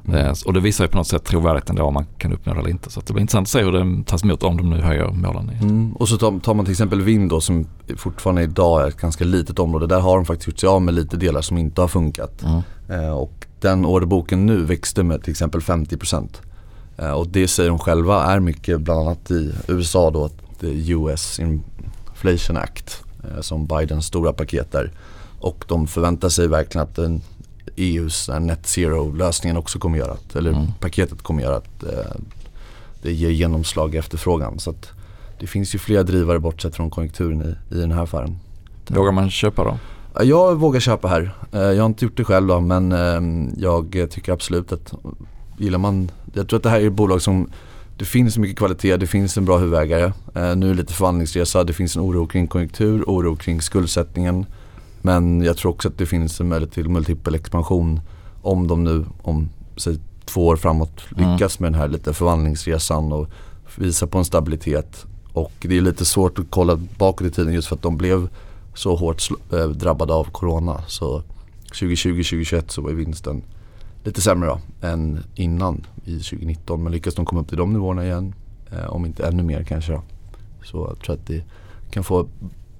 Mm. 0.08 0.26
Eh, 0.26 0.32
Och 0.46 0.52
det 0.52 0.60
visar 0.60 0.84
ju 0.84 0.88
på 0.88 0.96
något 0.96 1.06
sätt 1.06 1.24
trovärdigheten 1.24 1.76
då 1.76 1.82
om 1.84 1.94
man 1.94 2.06
kan 2.18 2.32
uppnå 2.32 2.54
det 2.54 2.60
eller 2.60 2.70
inte. 2.70 2.90
Så 2.90 3.00
det 3.00 3.12
blir 3.12 3.20
intressant 3.20 3.44
att 3.44 3.50
se 3.50 3.62
hur 3.62 3.72
det 3.72 4.04
tas 4.04 4.24
emot 4.24 4.42
om 4.42 4.56
de 4.56 4.70
nu 4.70 4.80
höjer 4.80 5.08
målen. 5.08 5.50
Mm. 5.62 5.92
Och 5.92 6.08
så 6.08 6.16
tar, 6.40 6.54
man 6.54 6.64
till 6.64 6.72
exempel 6.72 7.00
vind 7.00 7.30
då 7.30 7.40
som 7.40 7.66
fortfarande 7.96 8.42
idag 8.42 8.82
är 8.82 8.88
ett 8.88 8.96
ganska 9.00 9.24
litet 9.24 9.58
område. 9.58 9.86
Där 9.86 10.00
har 10.00 10.16
de 10.16 10.24
faktiskt 10.24 10.48
gjort 10.48 10.58
sig 10.58 10.68
av 10.68 10.82
med 10.82 10.94
lite 10.94 11.16
delar 11.16 11.40
som 11.40 11.58
inte 11.58 11.80
har 11.80 11.88
funkat. 11.88 12.42
Mm. 12.42 12.60
Eh, 13.04 13.10
och 13.10 13.46
den 13.60 13.86
orderboken 13.86 14.46
nu 14.46 14.64
växte 14.64 15.02
med 15.02 15.22
till 15.22 15.30
exempel 15.30 15.60
50%. 15.60 16.14
Eh, 16.14 16.28
och 17.08 17.28
det 17.28 17.48
säger 17.48 17.68
de 17.70 17.78
själva 17.78 18.22
är 18.24 18.40
mycket 18.40 18.80
bland 18.80 19.00
annat 19.00 19.30
i 19.30 19.52
USA 19.68 20.10
då, 20.10 20.28
the 20.60 20.90
US 20.90 21.38
Inflation 21.40 22.56
Act 22.56 23.02
eh, 23.24 23.40
som 23.40 23.66
Bidens 23.66 24.06
stora 24.06 24.32
paket 24.32 24.72
där. 24.72 24.90
Och 25.40 25.64
de 25.68 25.86
förväntar 25.86 26.28
sig 26.28 26.48
verkligen 26.48 26.86
att 26.86 26.96
den 26.96 27.22
EUs 27.76 28.30
net 28.40 28.66
zero 28.66 29.12
lösningen 29.12 29.56
också 29.56 29.78
kommer 29.78 29.98
göra 29.98 30.12
att, 30.12 30.36
eller 30.36 30.50
Mm. 30.50 30.66
paketet 30.80 31.22
kommer 31.22 31.42
göra 31.42 31.56
att 31.56 31.82
eh, 31.82 32.20
det 33.02 33.12
ger 33.12 33.30
genomslag 33.30 33.94
i 33.94 33.98
efterfrågan. 33.98 34.58
Så 34.58 34.70
att 34.70 34.88
det 35.40 35.46
finns 35.46 35.74
ju 35.74 35.78
flera 35.78 36.02
drivare 36.02 36.38
bortsett 36.38 36.76
från 36.76 36.90
konjunkturen 36.90 37.42
i, 37.42 37.74
i 37.74 37.78
den 37.80 37.92
här 37.92 38.02
affären. 38.02 38.38
Vågar 38.88 39.12
man 39.12 39.30
köpa 39.30 39.64
då? 39.64 39.78
Ja, 40.14 40.22
Jag 40.22 40.54
vågar 40.54 40.80
köpa 40.80 41.08
här. 41.08 41.34
Eh, 41.52 41.60
Jag 41.60 41.82
har 41.82 41.86
inte 41.86 42.04
gjort 42.04 42.16
det 42.16 42.24
själv 42.24 42.46
då 42.46 42.60
men 42.60 42.92
eh, 42.92 43.48
jag 43.62 44.06
tycker 44.10 44.32
absolut 44.32 44.72
att 44.72 44.92
gillar 45.58 45.78
man, 45.78 46.10
jag 46.32 46.48
tror 46.48 46.56
att 46.56 46.62
det 46.62 46.70
här 46.70 46.80
är 46.80 46.86
ett 46.86 46.92
bolag 46.92 47.22
som 47.22 47.50
det 47.96 48.04
finns 48.04 48.38
mycket 48.38 48.58
kvalitet, 48.58 48.96
det 48.96 49.06
finns 49.06 49.36
en 49.36 49.44
bra 49.44 49.58
huvudägare. 49.58 50.04
Eh, 50.34 50.56
Nu 50.56 50.66
är 50.66 50.70
det 50.70 50.74
lite 50.74 50.92
förvandlingsresa, 50.94 51.64
det 51.64 51.72
finns 51.72 51.96
en 51.96 52.02
oro 52.02 52.26
kring 52.26 52.46
konjunktur, 52.46 53.02
oro 53.06 53.36
kring 53.36 53.62
skuldsättningen. 53.62 54.46
Men 55.02 55.42
jag 55.42 55.56
tror 55.56 55.72
också 55.72 55.88
att 55.88 55.98
det 55.98 56.06
finns 56.06 56.40
en 56.40 56.48
möjlighet 56.48 56.74
till 56.74 56.88
multipel 56.88 57.34
expansion 57.34 58.00
om 58.42 58.66
de 58.68 58.84
nu 58.84 59.04
om 59.22 59.48
säg, 59.76 59.98
två 60.24 60.46
år 60.46 60.56
framåt 60.56 61.00
Mm. 61.16 61.32
lyckas 61.32 61.60
med 61.60 61.72
den 61.72 61.80
här 61.80 61.88
lite 61.88 62.12
förvandlingsresan 62.14 63.12
och 63.12 63.28
visa 63.76 64.06
på 64.06 64.18
en 64.18 64.24
stabilitet. 64.24 65.06
Och 65.32 65.52
det 65.60 65.76
är 65.76 65.80
lite 65.80 66.04
svårt 66.04 66.38
att 66.38 66.46
kolla 66.50 66.76
bakåt 66.98 67.26
i 67.26 67.30
tiden 67.30 67.52
just 67.54 67.68
för 67.68 67.76
att 67.76 67.82
de 67.82 67.96
blev 67.96 68.28
så 68.74 68.96
hårt 68.96 69.28
eh, 69.52 69.68
drabbade 69.68 70.12
av 70.12 70.24
corona. 70.24 70.82
Så 70.86 71.22
2020-2021 71.72 72.62
så 72.68 72.82
var 72.82 72.90
vinsten 72.90 73.42
lite 74.04 74.20
sämre 74.20 74.48
då 74.48 74.60
än 74.86 75.18
innan 75.34 75.86
i 76.04 76.18
2019. 76.18 76.82
Men 76.82 76.92
lyckas 76.92 77.14
de 77.14 77.24
komma 77.24 77.40
upp 77.40 77.48
till 77.48 77.56
de 77.56 77.72
nivåerna 77.72 78.04
igen, 78.04 78.34
eh, 78.72 78.86
om 78.86 79.06
inte 79.06 79.26
ännu 79.26 79.42
mer 79.42 79.64
kanske 79.64 79.92
då. 79.92 80.02
Så 80.64 80.86
jag 80.90 80.98
tror 80.98 81.14
att 81.14 81.26
det 81.26 81.44
kan 81.90 82.04
få 82.04 82.28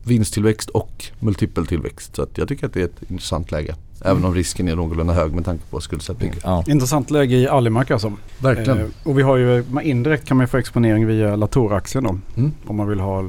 vinsttillväxt 0.05 0.71
och 0.71 1.05
multipel 1.21 1.67
tillväxt. 1.67 2.17
Så 2.17 2.27
jag 2.35 2.49
tycker 2.49 2.67
att 2.67 2.73
det 2.73 2.81
är 2.81 2.85
ett 2.85 3.11
intressant 3.11 3.51
läge. 3.51 3.75
Även 4.05 4.25
om 4.25 4.35
risken 4.35 4.69
är 4.69 4.77
någorlunda 4.77 5.13
hög 5.13 5.33
med 5.33 5.45
tanke 5.45 5.65
på 5.71 5.81
skuldsättningen. 5.81 6.37
Ja. 6.45 6.65
Intressant 6.67 7.11
läge 7.11 7.37
i 7.37 7.49
Alimak 7.49 7.91
alltså. 7.91 8.13
Verkligen. 8.39 8.79
Eh, 8.79 8.87
och 9.05 9.19
vi 9.19 9.23
har 9.23 9.37
ju, 9.37 9.65
indirekt 9.83 10.25
kan 10.25 10.37
man 10.37 10.49
få 10.49 10.57
exponering 10.57 11.07
via 11.07 11.37
Latour-aktien 11.37 12.05
då. 12.05 12.19
Mm. 12.37 12.53
Om 12.67 12.77
man 12.77 12.89
vill 12.89 13.01
ha 13.01 13.29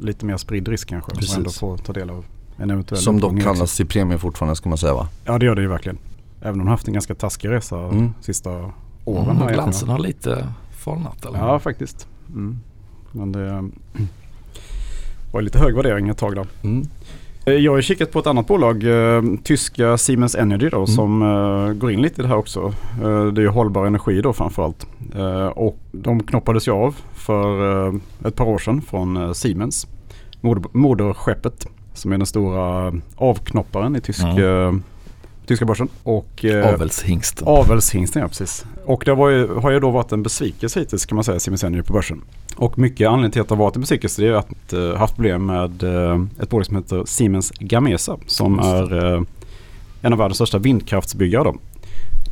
lite 0.00 0.26
mer 0.26 0.36
spridd 0.36 0.68
risk 0.68 0.88
kanske. 0.88 1.14
Precis. 1.14 1.36
Ändå 1.36 1.50
få 1.50 1.76
ta 1.76 1.92
del 1.92 2.10
av 2.10 2.24
en 2.56 2.70
eventuell 2.70 3.00
Som 3.00 3.20
dock 3.20 3.42
handlas 3.42 3.76
till 3.76 3.86
premie 3.86 4.18
fortfarande 4.18 4.56
ska 4.56 4.68
man 4.68 4.78
säga 4.78 4.94
va? 4.94 5.08
Ja 5.24 5.38
det 5.38 5.46
gör 5.46 5.54
det 5.54 5.62
ju 5.62 5.68
verkligen. 5.68 5.98
Även 6.40 6.52
om 6.52 6.58
de 6.58 6.64
har 6.66 6.70
haft 6.70 6.88
en 6.88 6.94
ganska 6.94 7.14
taskig 7.14 7.48
resa 7.50 7.78
Mm. 7.78 8.14
sista 8.20 8.50
åren. 8.50 8.70
Mm, 9.04 9.16
här 9.16 9.22
egentligen. 9.32 9.54
glansen 9.54 9.88
har 9.88 9.98
lite 9.98 10.46
falnat 10.78 11.24
eller? 11.24 11.38
Ja 11.38 11.58
faktiskt. 11.58 12.08
Mm. 12.28 12.58
Men 13.12 13.32
det 13.32 13.70
var 15.32 15.42
lite 15.42 15.58
hög 15.58 15.74
värdering 15.76 16.08
ett 16.08 16.18
tag 16.18 16.34
då. 16.36 16.44
Mm. 16.62 16.86
Eh, 17.46 17.52
Jag 17.54 17.72
har 17.72 17.80
kikat 17.80 18.12
på 18.12 18.18
ett 18.18 18.26
annat 18.26 18.46
bolag, 18.46 18.84
eh, 18.84 19.22
tyska 19.44 19.98
Siemens 19.98 20.34
Energy 20.34 20.68
då, 20.68 20.76
Mm. 20.76 20.86
som 20.86 21.22
eh, 21.22 21.72
går 21.72 21.90
in 21.92 22.02
lite 22.02 22.20
i 22.20 22.22
det 22.22 22.28
här 22.28 22.36
också. 22.36 22.74
Eh, 23.02 23.24
det 23.26 23.40
är 23.40 23.44
ju 23.44 23.48
hållbar 23.48 23.86
energi 23.86 24.20
då 24.22 24.32
framförallt. 24.32 24.86
Och 25.54 25.78
de 25.92 26.22
knoppades 26.22 26.68
ju 26.68 26.72
av 26.72 26.96
för 27.12 27.88
ett 28.24 28.36
par 28.36 28.44
år 28.44 28.58
sedan 28.58 28.82
från 28.82 29.34
Siemens, 29.34 29.86
moder, 30.40 30.62
moderskeppet, 30.72 31.66
som 31.94 32.12
är 32.12 32.18
den 32.18 32.26
stora 32.26 32.92
avknopparen 33.16 33.96
i 33.96 34.00
tysk, 34.00 34.24
Mm. 34.24 34.82
Eh, 35.50 35.54
tyska 35.54 35.64
börsen. 35.64 35.88
Och, 36.02 36.44
eh, 36.44 36.74
Avelshingsten. 36.74 37.48
Avelshingsten 37.48 38.22
ja 38.22 38.28
precis. 38.28 38.64
Och 38.84 39.02
det 39.04 39.10
ju, 39.30 39.54
har 39.54 39.70
ju 39.70 39.80
då 39.80 39.90
varit 39.90 40.12
en 40.12 40.22
besvikelse 40.22 40.80
hittills 40.80 41.06
kan 41.06 41.16
man 41.16 41.24
säga 41.24 41.38
Energy 41.62 41.82
på 41.82 41.92
börsen. 41.92 42.22
Och 42.56 42.78
mycket 42.78 43.08
anledning 43.08 43.30
till 43.30 43.42
att 43.42 43.48
det 43.48 43.54
har 43.54 43.64
varit 43.64 43.76
en 43.76 43.80
besvikelse 43.80 44.22
det 44.22 44.28
är 44.28 44.32
att 44.32 44.72
uh, 44.72 44.94
haft 44.94 45.14
problem 45.14 45.46
med 45.46 45.82
eh, 45.82 46.20
ett 46.42 46.48
bolag 46.50 46.66
som 46.66 46.76
heter 46.76 47.04
Siemens 47.06 47.52
Gamesa 47.58 48.18
som 48.26 48.58
är 48.58 49.14
eh, 49.14 49.22
en 50.02 50.12
av 50.12 50.18
världens 50.18 50.36
största 50.36 50.58
vindkraftsbyggare 50.58 51.44
då. 51.44 51.54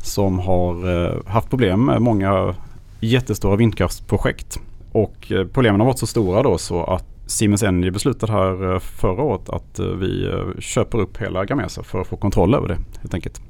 Som 0.03 0.39
har 0.39 1.05
eh, 1.07 1.17
haft 1.27 1.51
problem 1.51 1.85
med 1.85 2.03
många 2.03 2.55
jättestora 3.01 3.57
vindkraftsprojekt. 3.57 4.61
Och 4.93 5.33
eh, 5.33 5.47
problemen 5.47 5.81
har 5.81 5.87
varit 5.87 5.99
så 5.99 6.07
stora 6.07 6.43
då 6.43 6.59
så 6.59 6.85
att 6.85 7.05
Siemens 7.29 7.63
Energy 7.63 7.91
beslutade 7.91 8.33
här 8.33 8.73
eh, 8.75 8.79
förra 8.79 9.23
året 9.23 9.49
att 9.49 9.79
eh, 9.79 9.87
vi 9.87 10.27
eh, 10.27 10.61
köper 10.61 10.99
upp 10.99 11.17
hela 11.23 11.45
Gamesa 11.45 11.83
för 11.83 12.01
att 12.01 12.07
få 12.07 12.17
kontroll 12.17 12.55
över 12.55 12.69
det 12.69 12.79
helt 13.01 13.15
enkelt. 13.15 13.41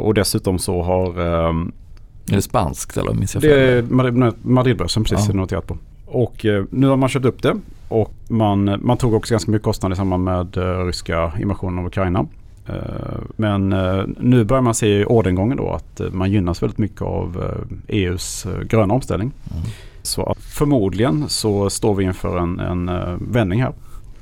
Och 0.00 0.14
dessutom 0.14 0.58
så 0.58 0.82
har 0.82 1.06
ehm, 1.48 1.72
Är 2.30 2.36
det 2.36 2.42
spanskt 2.42 2.96
eller 2.96 3.14
minns 3.14 3.34
jag 3.34 3.42
det 3.42 3.60
är 3.60 3.82
fel? 3.82 3.90
Madrid- 3.92 4.34
Madridbörsen 4.42 5.04
precis 5.04 5.28
Ja. 5.28 5.34
noterat 5.34 5.66
på. 5.66 5.78
Och 6.06 6.46
nu 6.70 6.86
har 6.86 6.96
man 6.96 7.08
köpt 7.08 7.24
upp 7.26 7.42
det 7.42 7.56
och 7.88 8.12
man, 8.28 8.78
man 8.82 8.96
tog 8.96 9.14
också 9.14 9.34
ganska 9.34 9.50
mycket 9.50 9.64
kostnader 9.64 9.94
i 9.94 9.96
samband 9.96 10.24
med 10.24 10.56
ryska 10.86 11.32
invasionen 11.40 11.78
av 11.78 11.86
Ukraina. 11.86 12.26
Men 13.36 13.68
nu 14.20 14.44
börjar 14.44 14.62
man 14.62 14.74
se 14.74 15.00
i 15.00 15.04
orderingången 15.04 15.56
då 15.56 15.70
att 15.70 16.00
man 16.12 16.30
gynnas 16.32 16.62
väldigt 16.62 16.78
mycket 16.78 17.02
av 17.02 17.54
EUs 17.88 18.46
gröna 18.68 18.94
omställning. 18.94 19.32
Mm. 19.50 19.62
Så 20.06 20.34
förmodligen 20.38 21.28
så 21.28 21.70
står 21.70 21.94
vi 21.94 22.04
inför 22.04 22.38
en, 22.38 22.60
en 22.60 22.88
eh, 22.88 23.16
vändning 23.20 23.62
här. 23.62 23.72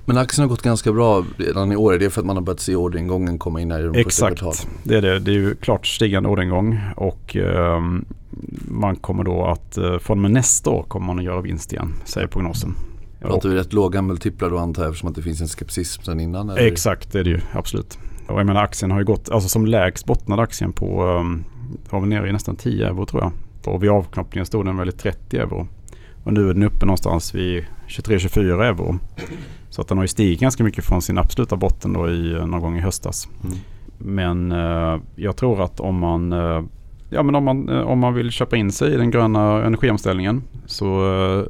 Men 0.07 0.19
aktien 0.19 0.43
har 0.43 0.49
gått 0.49 0.63
ganska 0.63 0.93
bra 0.93 1.25
redan 1.37 1.73
i 1.73 1.77
år. 1.77 1.95
Är 1.95 1.99
det 1.99 2.11
för 2.11 2.21
att 2.21 2.27
man 2.27 2.37
har 2.37 2.43
börjat 2.43 2.61
se 2.61 2.77
orderingången 2.77 3.39
komma 3.39 3.61
in 3.61 3.71
här 3.71 3.81
i 3.81 3.83
de 3.83 4.01
Exakt, 4.01 4.69
det 4.83 4.97
är 4.97 5.03
det. 5.03 5.19
Det 5.19 5.31
är 5.31 5.35
ju 5.35 5.55
klart 5.55 5.87
stigande 5.87 6.29
orderingång 6.29 6.81
och 6.97 7.37
ehm, 7.37 8.05
man 8.69 8.97
kommer 8.97 9.25
då 9.25 9.47
att 9.47 9.77
eh, 9.77 9.99
från 9.99 10.19
och 10.19 10.23
med 10.23 10.31
nästa 10.31 10.71
år 10.71 10.83
kommer 10.83 11.07
man 11.07 11.19
att 11.19 11.25
göra 11.25 11.41
vinst 11.41 11.73
igen, 11.73 11.93
säger 12.05 12.27
prognosen. 12.27 12.75
Pratar 13.21 13.49
vi 13.49 13.55
rätt 13.55 13.73
låga 13.73 14.03
multiplar 14.03 14.51
då 14.51 14.59
antar 14.59 14.83
jag 14.83 14.91
eftersom 14.91 15.09
att 15.09 15.15
det 15.15 15.23
finns 15.23 15.41
en 15.41 15.49
skepsism 15.49 16.03
sedan 16.03 16.21
innan? 16.21 16.51
Eller? 16.51 16.67
Exakt, 16.67 17.13
det 17.13 17.21
är 17.21 17.25
det 17.25 17.31
ju 17.31 17.41
absolut. 17.53 17.99
Och 18.27 18.39
jag 18.39 18.47
menar 18.47 18.63
aktien 18.63 18.91
har 18.91 18.99
ju 18.99 19.05
gått, 19.05 19.31
alltså 19.31 19.49
som 19.49 19.67
lägst 19.67 20.07
bottnade 20.07 20.43
aktien 20.43 20.73
på, 20.73 21.05
um, 21.05 21.45
var 21.91 22.01
vi 22.01 22.07
nere 22.07 22.29
i 22.29 22.33
nästan 22.33 22.57
10 22.57 22.87
euro 22.87 23.07
tror 23.07 23.23
jag. 23.23 23.33
Och 23.75 23.83
vid 23.83 23.91
avknoppningen 23.91 24.47
stod 24.47 24.65
den 24.65 24.77
väl 24.77 24.89
i 24.89 24.93
30 24.93 25.37
euro. 25.37 25.69
Och 26.25 26.33
nu 26.33 26.51
är 26.51 26.55
den 26.55 26.63
uppe 26.63 26.87
någonstans 26.87 27.35
vid 27.35 27.65
23-24 27.89 28.63
euro. 28.63 28.99
Så 29.71 29.81
att 29.81 29.89
den 29.89 29.99
har 29.99 30.05
ju 30.05 30.09
stigit 30.09 30.41
ganska 30.41 30.65
mycket 30.65 30.85
från 30.85 31.03
sin 31.03 31.19
absoluta 31.19 31.57
botten 31.57 31.93
då 31.93 32.11
i, 32.11 32.33
eh, 32.33 32.47
någon 32.47 32.61
gång 32.61 32.79
i 32.79 32.81
höstas. 32.81 33.29
Mm. 33.45 33.57
Men 33.99 34.53
eh, 34.53 35.01
jag 35.17 35.37
tror 35.37 35.63
att 35.63 35.81
om 35.81 35.99
man 35.99 36.33
eh, 36.33 36.63
Ja 37.11 37.23
men 37.23 37.35
om 37.35 37.45
man, 37.45 37.69
eh, 37.69 37.81
om 37.81 37.99
man 37.99 38.15
vill 38.15 38.31
köpa 38.31 38.57
in 38.57 38.73
sig 38.73 38.95
i 38.95 38.97
den 38.97 39.11
gröna 39.11 39.65
energiomställningen 39.65 40.43
så 40.67 40.87
uh, 40.87 41.45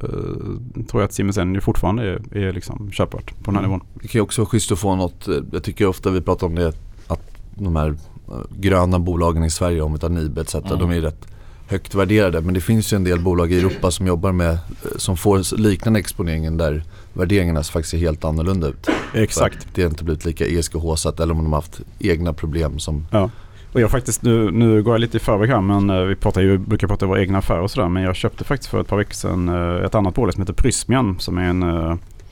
tror 0.87 1.01
jag 1.01 1.03
att 1.03 1.13
Siemens 1.13 1.37
Energy 1.37 1.61
fortfarande 1.61 2.03
är, 2.03 2.37
är 2.37 2.53
liksom 2.53 2.91
köpbart 2.91 3.43
på 3.43 3.51
den 3.51 3.55
här 3.55 3.61
Mm. 3.61 3.71
nivån. 3.71 3.87
Det 3.93 4.07
kan 4.07 4.19
ju 4.19 4.23
också 4.23 4.41
vara 4.41 4.49
schysst 4.49 4.71
att 4.71 4.79
få 4.79 4.95
något, 4.95 5.27
eh, 5.27 5.35
jag 5.51 5.63
tycker 5.63 5.87
ofta 5.87 6.09
vi 6.09 6.21
pratar 6.21 6.47
om 6.47 6.55
det, 6.55 6.67
att 7.07 7.21
de 7.55 7.75
här 7.75 7.87
eh, 7.87 8.33
gröna 8.59 8.99
bolagen 8.99 9.43
i 9.43 9.49
Sverige, 9.49 9.81
om 9.81 9.93
vi 9.93 9.99
tar 9.99 10.09
Nibe 10.09 10.41
etc. 10.41 10.55
Mm. 10.55 10.79
De 10.79 10.91
är 10.91 11.01
rätt 11.01 11.27
högt 11.67 11.95
värderade. 11.95 12.41
Men 12.41 12.53
det 12.53 12.61
finns 12.61 12.93
ju 12.93 12.95
en 12.95 13.03
del 13.03 13.19
bolag 13.19 13.51
i 13.51 13.59
Europa 13.59 13.91
som 13.91 14.07
jobbar 14.07 14.31
med, 14.31 14.51
eh, 14.51 14.57
som 14.95 15.17
får 15.17 15.57
liknande 15.57 15.99
exponeringen 15.99 16.57
där 16.57 16.83
värderingarna 17.13 17.63
faktiskt 17.63 17.91
ser 17.91 17.97
helt 17.97 18.25
annorlunda 18.25 18.67
ut. 18.67 18.89
Exakt. 19.13 19.67
Det 19.73 19.81
har 19.81 19.89
inte 19.89 20.03
blivit 20.03 20.25
lika 20.25 20.45
ESK-håsat 20.45 21.19
eller 21.19 21.33
om 21.33 21.43
de 21.43 21.53
har 21.53 21.57
haft 21.57 21.81
egna 21.99 22.33
problem 22.33 22.79
som 22.79 23.07
Ja. 23.11 23.29
Och 23.73 23.81
jag 23.81 23.91
faktiskt, 23.91 24.21
nu, 24.21 24.51
nu 24.51 24.83
går 24.83 24.93
jag 24.93 25.01
lite 25.01 25.17
i 25.17 25.19
förväg 25.19 25.49
här 25.49 25.61
men 25.61 25.89
eh, 25.89 26.01
vi 26.01 26.15
pratar 26.15 26.41
ju, 26.41 26.57
brukar 26.57 26.87
prata 26.87 27.05
om 27.05 27.09
våra 27.09 27.21
egna 27.21 27.37
affärer 27.37 27.61
och 27.61 27.71
sådär. 27.71 27.89
Men 27.89 28.03
jag 28.03 28.15
köpte 28.15 28.43
faktiskt 28.43 28.69
för 28.69 28.81
ett 28.81 28.87
par 28.87 28.97
veckor 28.97 29.13
sedan 29.13 29.49
eh, 29.49 29.85
ett 29.85 29.95
annat 29.95 30.15
bolag 30.15 30.33
som 30.33 30.41
heter 30.41 30.53
Prysmian 30.53 31.19
som 31.19 31.37
är 31.37 31.43
en, 31.43 31.63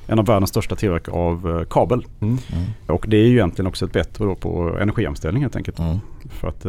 en 0.08 0.20
av 0.20 0.26
världens 0.26 0.50
största 0.50 0.76
tillverkare 0.76 1.16
av 1.16 1.66
kabel. 1.70 2.06
Mm. 2.22 2.38
Och 2.88 3.06
det 3.08 3.18
är 3.18 3.26
ju 3.28 3.34
egentligen 3.34 3.68
också 3.68 3.86
ett 3.86 3.94
bättre 3.94 4.26
då 4.26 4.36
på 4.36 4.78
energiomställning 4.82 5.44
helt 5.44 5.56
enkelt. 5.56 5.80
Mm. 5.80 5.98
För 6.30 6.48
att 6.48 6.66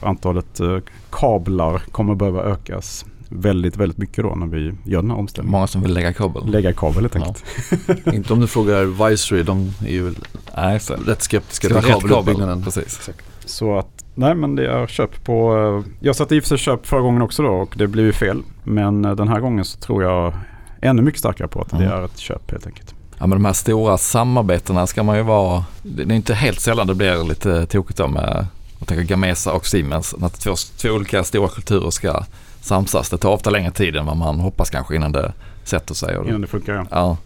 antalet 0.00 0.60
eh, 0.60 0.78
kablar 1.10 1.78
kommer 1.78 2.14
behöva 2.14 2.42
ökas 2.42 3.04
väldigt, 3.28 3.76
väldigt 3.76 3.98
mycket 3.98 4.24
då 4.24 4.34
när 4.34 4.46
vi 4.46 4.72
gör 4.84 5.02
den 5.02 5.10
här 5.10 5.18
omställningen. 5.18 5.52
Många 5.52 5.66
som 5.66 5.82
vill 5.82 5.94
lägga 5.94 6.12
kabel. 6.12 6.46
Lägga 6.50 6.72
kabel 6.72 7.02
helt 7.02 7.14
Ja. 7.14 7.20
enkelt. 7.26 8.06
Inte 8.14 8.32
om 8.32 8.40
du 8.40 8.46
frågar 8.46 9.08
Vicery, 9.08 9.42
de 9.42 9.72
är 9.86 9.90
ju 9.92 10.14
Nej, 10.56 10.80
så. 10.80 10.94
rätt 11.06 11.22
skeptiska 11.22 11.68
Ska 11.68 11.80
till 11.80 11.90
kabelutbyggnaden. 11.90 12.62
Precis. 12.64 13.10
Så 13.44 13.78
att, 13.78 14.04
nej 14.14 14.34
men 14.34 14.56
det 14.56 14.66
är 14.72 14.86
köp 14.86 15.24
på, 15.24 15.56
eh, 15.86 15.92
jag 16.00 16.16
satte 16.16 16.36
i 16.36 16.38
och 16.38 16.42
för 16.42 16.48
sig 16.48 16.58
köp 16.58 16.86
förra 16.86 17.00
gången 17.00 17.22
också 17.22 17.42
då 17.42 17.50
och 17.52 17.74
det 17.76 17.86
blev 17.86 18.06
ju 18.06 18.12
fel. 18.12 18.42
Men 18.64 19.04
eh, 19.04 19.14
den 19.14 19.28
här 19.28 19.40
gången 19.40 19.64
så 19.64 19.78
tror 19.78 20.02
jag 20.02 20.34
ännu 20.80 21.02
mycket 21.02 21.18
starkare 21.20 21.48
på 21.48 21.60
att 21.60 21.70
det 21.70 21.76
Mm. 21.76 21.88
är 21.92 22.04
ett 22.04 22.18
köp 22.18 22.50
helt 22.50 22.66
enkelt. 22.66 22.94
Ja 23.18 23.26
men 23.26 23.38
de 23.38 23.44
här 23.44 23.52
stora 23.52 23.98
samarbetena 23.98 24.86
ska 24.86 25.02
man 25.02 25.16
ju 25.16 25.22
vara, 25.22 25.64
det 25.82 26.04
det 26.04 26.14
är 26.14 26.16
inte 26.16 26.34
helt 26.34 26.60
sällan 26.60 26.86
det 26.86 26.94
blir 26.94 27.24
lite 27.28 27.66
tokigt 27.66 27.98
då 27.98 28.08
med, 28.08 28.46
jag 28.82 28.88
tänker 28.88 29.04
Gamesa 29.04 29.52
och 29.52 29.66
Siemens, 29.66 30.14
när 30.18 30.28
två, 30.28 30.54
två 30.76 30.88
olika 30.88 31.24
stora 31.24 31.48
kulturer 31.48 31.90
ska 31.90 32.24
samsas. 32.60 33.10
Det 33.10 33.18
tar 33.18 33.30
ofta 33.30 33.50
längre 33.50 33.70
tid 33.70 33.96
än 33.96 34.06
vad 34.06 34.16
man 34.16 34.40
hoppas 34.40 34.70
kanske 34.70 34.96
innan 34.96 35.12
det 35.12 35.32
sätter 35.64 35.94
sig. 35.94 36.16
Och, 36.16 36.28
Innan 36.28 36.40
det 36.40 36.46
funkar 36.46 36.74
ja. 36.74 36.86
ja, 36.90 37.16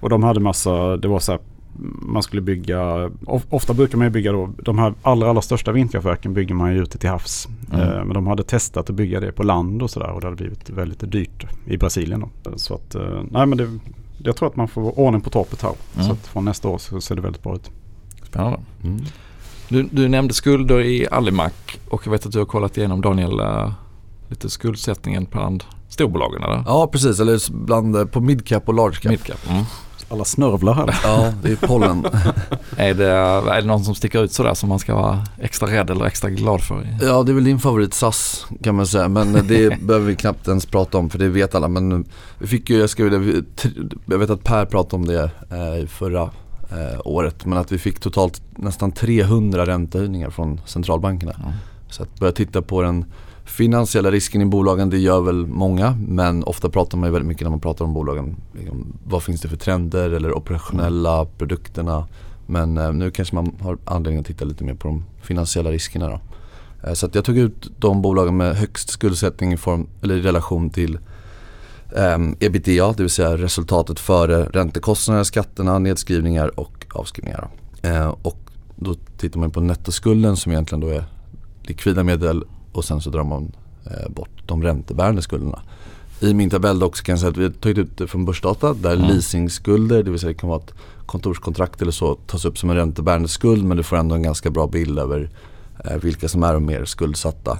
Och 0.00 0.10
de 0.10 0.22
hade 0.22 0.40
massa, 0.40 0.96
det 0.96 1.08
var 1.08 1.20
så 1.20 1.32
här, 1.32 1.40
man 2.02 2.22
skulle 2.22 2.42
bygga, 2.42 3.10
of, 3.26 3.42
ofta 3.50 3.74
brukar 3.74 3.98
man 3.98 4.06
ju 4.06 4.10
bygga 4.10 4.32
då, 4.32 4.50
de 4.62 4.78
här 4.78 4.94
allra, 5.02 5.30
allra 5.30 5.42
största 5.42 5.72
vindkraftverken 5.72 6.34
bygger 6.34 6.54
man 6.54 6.74
ju 6.74 6.82
ute 6.82 6.98
till 6.98 7.10
havs. 7.10 7.48
Mm. 7.72 7.80
Eh, 7.80 8.04
men 8.04 8.14
de 8.14 8.26
hade 8.26 8.42
testat 8.42 8.90
att 8.90 8.96
bygga 8.96 9.20
det 9.20 9.32
på 9.32 9.42
land 9.42 9.82
och 9.82 9.90
sådär 9.90 10.10
och 10.10 10.20
det 10.20 10.26
hade 10.26 10.36
blivit 10.36 10.70
väldigt 10.70 11.12
dyrt 11.12 11.46
i 11.66 11.76
Brasilien 11.76 12.24
då. 12.42 12.58
Så 12.58 12.74
att, 12.74 12.94
eh, 12.94 13.22
nej 13.30 13.46
men 13.46 13.58
det, 13.58 13.78
jag 14.18 14.36
tror 14.36 14.48
att 14.48 14.56
man 14.56 14.68
får 14.68 14.98
ordning 14.98 15.20
på 15.20 15.30
torpet 15.30 15.62
här. 15.62 15.72
Mm. 15.94 16.06
Så 16.06 16.12
att 16.12 16.26
från 16.26 16.44
nästa 16.44 16.68
år 16.68 16.78
så 16.78 17.00
ser 17.00 17.14
det 17.14 17.22
väldigt 17.22 17.42
bra 17.42 17.54
ut. 17.54 17.70
spännande. 18.22 18.58
Mm. 18.84 19.00
Du, 19.68 19.82
du 19.82 20.08
nämnde 20.08 20.34
skulder 20.34 20.80
i 20.80 21.06
Alimac 21.10 21.52
och 21.88 22.06
jag 22.06 22.10
vet 22.12 22.26
att 22.26 22.32
du 22.32 22.38
har 22.38 22.46
kollat 22.46 22.78
igenom 22.78 23.00
Daniel 23.00 23.40
eh, 23.40 23.72
lite 24.28 24.50
skuldsättningen 24.50 25.26
bland 25.30 25.64
storbolagen 25.88 26.42
eller? 26.42 26.62
Ja 26.66 26.86
precis, 26.92 27.20
eller 27.20 27.52
bland, 27.64 27.96
eh, 27.96 28.04
på 28.04 28.20
midcap 28.20 28.68
och 28.68 28.74
large 28.74 28.96
cap. 28.96 29.10
Midcap. 29.10 29.50
Mm. 29.50 29.64
Alla 30.08 30.24
snörvlar 30.24 30.74
här. 30.74 31.00
Ja, 31.04 31.32
det 31.42 31.52
är 31.52 31.56
pollen. 31.66 32.06
Är, 32.76 32.94
det, 32.94 33.08
är 33.52 33.60
det 33.60 33.66
någon 33.66 33.84
som 33.84 33.94
sticker 33.94 34.22
ut 34.24 34.32
sådär 34.32 34.54
som 34.54 34.68
man 34.68 34.78
ska 34.78 34.94
vara 34.94 35.24
extra 35.40 35.68
rädd 35.70 35.90
eller 35.90 36.04
extra 36.04 36.30
glad 36.30 36.60
för? 36.62 36.96
Ja, 37.02 37.22
det 37.22 37.32
är 37.32 37.34
väl 37.34 37.44
din 37.44 37.58
favorit 37.58 37.94
SAS 37.94 38.46
kan 38.62 38.74
man 38.74 38.86
säga. 38.86 39.08
Men 39.08 39.32
det 39.32 39.80
behöver 39.82 40.06
vi 40.06 40.16
knappt 40.16 40.48
ens 40.48 40.66
prata 40.66 40.98
om 40.98 41.10
för 41.10 41.18
det 41.18 41.28
vet 41.28 41.54
alla. 41.54 41.68
Men 41.68 42.04
vi 42.38 42.46
fick 42.46 42.70
ju, 42.70 42.78
jag, 42.78 42.90
ska, 42.90 43.04
vi- 43.04 43.42
jag 44.06 44.18
vet 44.18 44.30
att 44.30 44.44
Per 44.44 44.64
pratade 44.64 44.96
om 44.96 45.06
det 45.06 45.30
eh, 45.50 45.82
i 45.84 45.86
förra 45.86 46.30
eh, 46.70 47.00
året. 47.04 47.46
Men 47.46 47.58
att 47.58 47.72
vi 47.72 47.78
fick 47.78 48.00
totalt 48.00 48.42
nästan 48.56 48.92
300 48.92 49.66
räntehöjningar 49.66 50.30
från 50.30 50.60
centralbankerna. 50.64 51.32
Ja. 51.44 51.52
Så 51.90 52.02
att 52.02 52.20
börja 52.20 52.32
titta 52.32 52.62
på 52.62 52.82
den 52.82 53.04
finansiella 53.44 54.10
risken 54.10 54.42
i 54.42 54.44
bolagen, 54.44 54.90
det 54.90 54.98
gör 54.98 55.20
väl 55.20 55.46
många. 55.46 55.98
Men 56.08 56.44
ofta 56.44 56.68
pratar 56.68 56.98
man 56.98 57.08
ju 57.08 57.12
väldigt 57.12 57.28
mycket 57.28 57.42
när 57.42 57.50
man 57.50 57.60
pratar 57.60 57.84
om 57.84 57.94
bolagen. 57.94 58.36
Liksom, 58.52 58.92
vad 59.04 59.22
finns 59.22 59.40
det 59.40 59.48
för 59.48 59.56
trender 59.56 60.10
eller 60.10 60.36
operationella 60.36 61.24
produkterna. 61.24 62.06
Men 62.46 62.78
eh, 62.78 62.92
nu 62.92 63.10
kanske 63.10 63.34
man 63.34 63.56
har 63.60 63.78
anledning 63.84 64.20
att 64.20 64.26
titta 64.26 64.44
lite 64.44 64.64
mer 64.64 64.74
på 64.74 64.88
de 64.88 65.04
finansiella 65.22 65.70
riskerna 65.70 66.08
då. 66.08 66.20
Eh, 66.88 66.94
så 66.94 67.06
att 67.06 67.14
jag 67.14 67.24
tog 67.24 67.38
ut 67.38 67.70
de 67.78 68.02
bolagen 68.02 68.36
med 68.36 68.56
högst 68.56 68.90
skuldsättning 68.90 69.52
i, 69.52 69.56
form, 69.56 69.86
eller 70.02 70.16
i 70.16 70.20
relation 70.20 70.70
till 70.70 70.98
um, 71.94 72.36
ebitda, 72.40 72.92
det 72.92 73.02
vill 73.02 73.10
säga 73.10 73.36
resultatet 73.36 74.00
före 74.00 74.44
räntekostnader, 74.44 75.24
skatterna, 75.24 75.78
nedskrivningar 75.78 76.60
och 76.60 76.86
avskrivningar. 76.92 77.48
Eh, 77.82 78.14
och 78.22 78.38
då 78.76 78.94
tittar 79.18 79.40
man 79.40 79.50
på 79.50 79.60
nettoskulden 79.60 80.36
som 80.36 80.52
egentligen 80.52 80.80
då 80.80 80.88
är 80.88 81.04
likvida 81.62 82.02
medel 82.02 82.44
och 82.72 82.84
sen 82.84 83.00
så 83.00 83.10
drar 83.10 83.24
man 83.24 83.52
eh, 83.86 84.10
bort 84.10 84.42
de 84.46 84.62
räntebärande 84.62 85.22
skulderna. 85.22 85.62
I 86.20 86.34
min 86.34 86.50
tabell 86.50 86.78
dock 86.78 86.96
så 86.96 87.04
kan 87.04 87.12
jag 87.12 87.20
säga 87.20 87.30
att 87.30 87.36
vi 87.36 87.44
har 87.44 87.50
tagit 87.50 87.78
ut 87.78 87.98
det 87.98 88.06
från 88.06 88.24
börsdata 88.24 88.74
där 88.74 88.94
Mm. 88.94 89.08
leasingskulder, 89.08 90.02
det 90.02 90.10
vill 90.10 90.20
säga 90.20 90.32
det 90.32 90.38
kan 90.38 90.48
vara 90.48 90.60
ett 90.60 90.74
kontorskontrakt 91.06 91.82
eller 91.82 91.92
så, 91.92 92.14
tas 92.14 92.44
upp 92.44 92.58
som 92.58 92.70
en 92.70 92.76
räntebärande 92.76 93.28
skuld 93.28 93.64
men 93.64 93.76
du 93.76 93.82
får 93.82 93.96
ändå 93.96 94.14
en 94.14 94.22
ganska 94.22 94.50
bra 94.50 94.66
bild 94.66 94.98
över 94.98 95.30
eh, 95.84 95.96
vilka 95.96 96.28
som 96.28 96.42
är 96.42 96.54
de 96.54 96.66
mer 96.66 96.84
skuldsatta. 96.84 97.58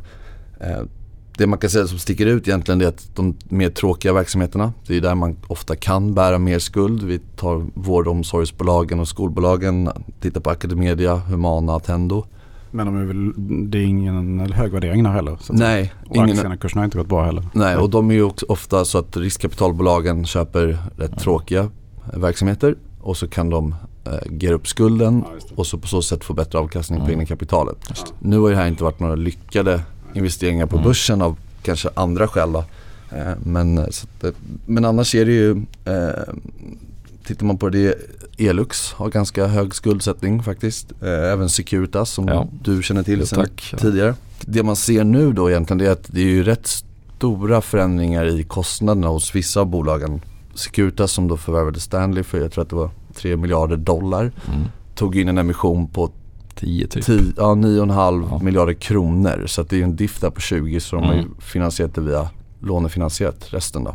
Det 1.39 1.47
man 1.47 1.59
kan 1.59 1.71
säga 1.71 1.87
som 1.87 1.99
sticker 1.99 2.27
ut 2.27 2.49
egentligen 2.49 2.81
är 2.81 2.87
att 2.87 3.09
de 3.15 3.37
mer 3.49 3.71
tråkiga 3.71 4.13
verksamheterna, 4.13 4.73
det 4.87 4.97
är 4.97 5.01
där 5.01 5.15
man 5.15 5.37
ofta 5.47 5.77
kan 5.77 6.15
bära 6.15 6.39
mer 6.39 6.59
skuld. 6.59 7.03
Vi 7.03 7.19
tar 7.19 7.67
vård 7.75 8.07
och 8.07 8.13
omsorgsbolagen 8.13 9.01
och 9.01 9.09
skolbolagen, 9.09 9.91
tittar 10.21 10.41
på 10.41 10.51
Academedia, 10.51 11.15
Humana, 11.17 11.77
Attendo. 11.77 12.25
Men 12.71 12.87
de 12.87 12.97
är 12.97 13.05
väl, 13.05 13.33
det 13.71 13.79
är 13.79 13.83
ingen 13.83 14.53
hög 14.53 14.73
värdering 14.73 15.03
där 15.03 15.11
heller. 15.11 15.37
Så 15.41 15.53
Nej, 15.53 15.93
och 16.09 16.17
ingen, 16.17 16.31
aktiekursen 16.39 16.79
har 16.79 16.85
inte 16.85 16.99
gått 16.99 17.09
bra 17.09 17.25
heller. 17.25 17.45
nej, 17.53 17.77
och 17.77 17.91
de 17.91 18.11
är 18.11 18.15
ju 18.15 18.23
också 18.23 18.47
ofta 18.49 18.85
så 18.85 18.99
att 18.99 19.17
riskkapitalbolagen 19.17 20.25
köper 20.27 20.79
rätt 20.97 21.19
tråkiga 21.21 21.61
eh, 22.13 22.19
verksamheter 22.19 22.75
och 23.01 23.17
så 23.17 23.29
kan 23.29 23.51
de 23.51 23.75
eh, 24.43 24.53
upp 24.53 24.69
skulden 24.69 25.25
Ja, 25.27 25.55
och 25.57 25.67
så 25.67 25.79
på 25.79 25.87
så 25.89 26.03
sätt 26.03 26.25
få 26.25 26.33
bättre 26.35 26.59
avkastning 26.59 26.99
på 26.99 27.05
Mm. 27.05 27.15
egna 27.15 27.27
kapitalet. 27.27 27.77
Nu 28.19 28.39
har 28.39 28.51
det 28.51 28.57
här 28.57 28.67
inte 28.67 28.85
varit 28.85 29.01
några 29.01 29.15
lyckade 29.15 29.81
investeringar 30.15 30.67
på 30.67 30.77
Mm. 30.77 30.89
börsen 30.89 31.23
av 31.23 31.37
kanske 31.63 31.89
andra 31.95 32.29
skäl 32.29 32.53
då. 32.53 32.65
Eh, 33.11 33.33
Men, 33.45 33.79
eh, 33.79 33.85
att, 33.85 34.25
eh, 34.25 34.31
men 34.67 34.85
annars 34.85 35.15
är 35.15 35.25
det 35.25 35.33
ju, 35.33 35.51
eh, 35.85 36.35
tittar 37.27 37.47
man 37.47 37.59
på 37.59 37.69
det, 37.69 37.95
Elux 38.39 38.93
har 38.93 39.09
ganska 39.11 39.47
hög 39.47 39.75
skuldsättning 39.75 40.43
faktiskt. 40.43 40.93
Även 41.03 41.49
Securitas 41.49 42.11
som 42.11 42.29
Ja. 42.29 42.49
du 42.63 42.83
känner 42.83 43.03
till 43.03 43.27
sedan 43.27 43.39
tack. 43.45 43.75
tidigare. 43.81 44.15
Det 44.41 44.63
man 44.63 44.77
ser 44.77 45.05
nu 45.05 45.33
då 45.33 45.51
egentligen 45.51 45.79
det 45.79 45.87
är 45.87 45.91
att 45.91 46.05
det 46.13 46.21
är 46.21 46.25
ju 46.27 46.43
rätt 46.43 46.67
stora 47.17 47.61
förändringar 47.61 48.25
i 48.41 48.43
kostnaderna 48.43 49.09
hos 49.09 49.35
vissa 49.35 49.61
av 49.61 49.67
bolagen. 49.67 50.21
Securitas 50.55 51.13
som 51.13 51.29
då 51.29 51.37
förvärvade 51.37 51.81
Stanley 51.81 52.23
för 52.23 52.39
jag 52.41 52.53
tror 52.53 52.63
att 52.63 52.71
det 52.71 52.77
var 52.77 52.91
3 53.15 53.37
miljarder 53.37 53.77
dollar. 53.77 54.21
Mm. 54.23 54.65
Tog 54.95 55.17
in 55.17 55.29
en 55.29 55.39
emission 55.39 55.87
på 55.89 56.11
10 56.55 56.87
typ. 56.87 57.05
10, 57.05 57.33
ja, 57.37 57.55
9,5 57.55 58.27
Ja. 58.31 58.39
miljarder 58.39 58.73
kronor. 58.75 59.45
Så 59.47 59.63
det 59.63 59.77
är 59.77 59.79
ju 59.79 59.85
en 59.85 59.97
diff 59.97 60.21
där 60.21 60.31
på 60.31 60.41
20 60.41 60.81
så 60.81 60.97
de 60.97 61.05
har 61.05 61.13
ju 61.15 61.19
Mm. 61.21 61.35
finansierat 61.41 61.95
det 61.95 62.01
via 62.01 62.29
lånefinansierat 62.61 63.47
resten 63.53 63.85
då. 63.85 63.95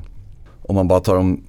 Om 0.62 0.76
man 0.76 0.88
bara 0.88 1.00
tar 1.00 1.16
de 1.16 1.42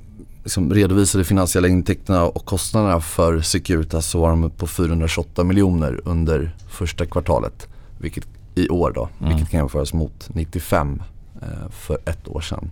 liksom, 0.42 0.74
redovisade 0.74 1.24
finansiella 1.24 1.68
intäkterna 1.68 2.24
och 2.24 2.44
kostnaderna 2.44 3.00
för 3.00 3.40
Securitas 3.40 4.06
så 4.06 4.20
var 4.20 4.30
de 4.30 4.50
på 4.50 4.66
428 4.66 5.44
miljoner 5.44 6.00
under 6.04 6.56
första 6.68 7.06
kvartalet. 7.06 7.68
Vilket 7.98 8.26
i 8.54 8.68
år 8.68 8.92
då, 8.94 9.08
Mm. 9.20 9.32
vilket 9.32 9.50
kan 9.50 9.60
jämföras 9.60 9.92
mot 9.92 10.28
95 10.34 11.02
eh, 11.42 11.48
för 11.70 11.98
ett 12.04 12.28
år 12.28 12.40
sedan. 12.40 12.70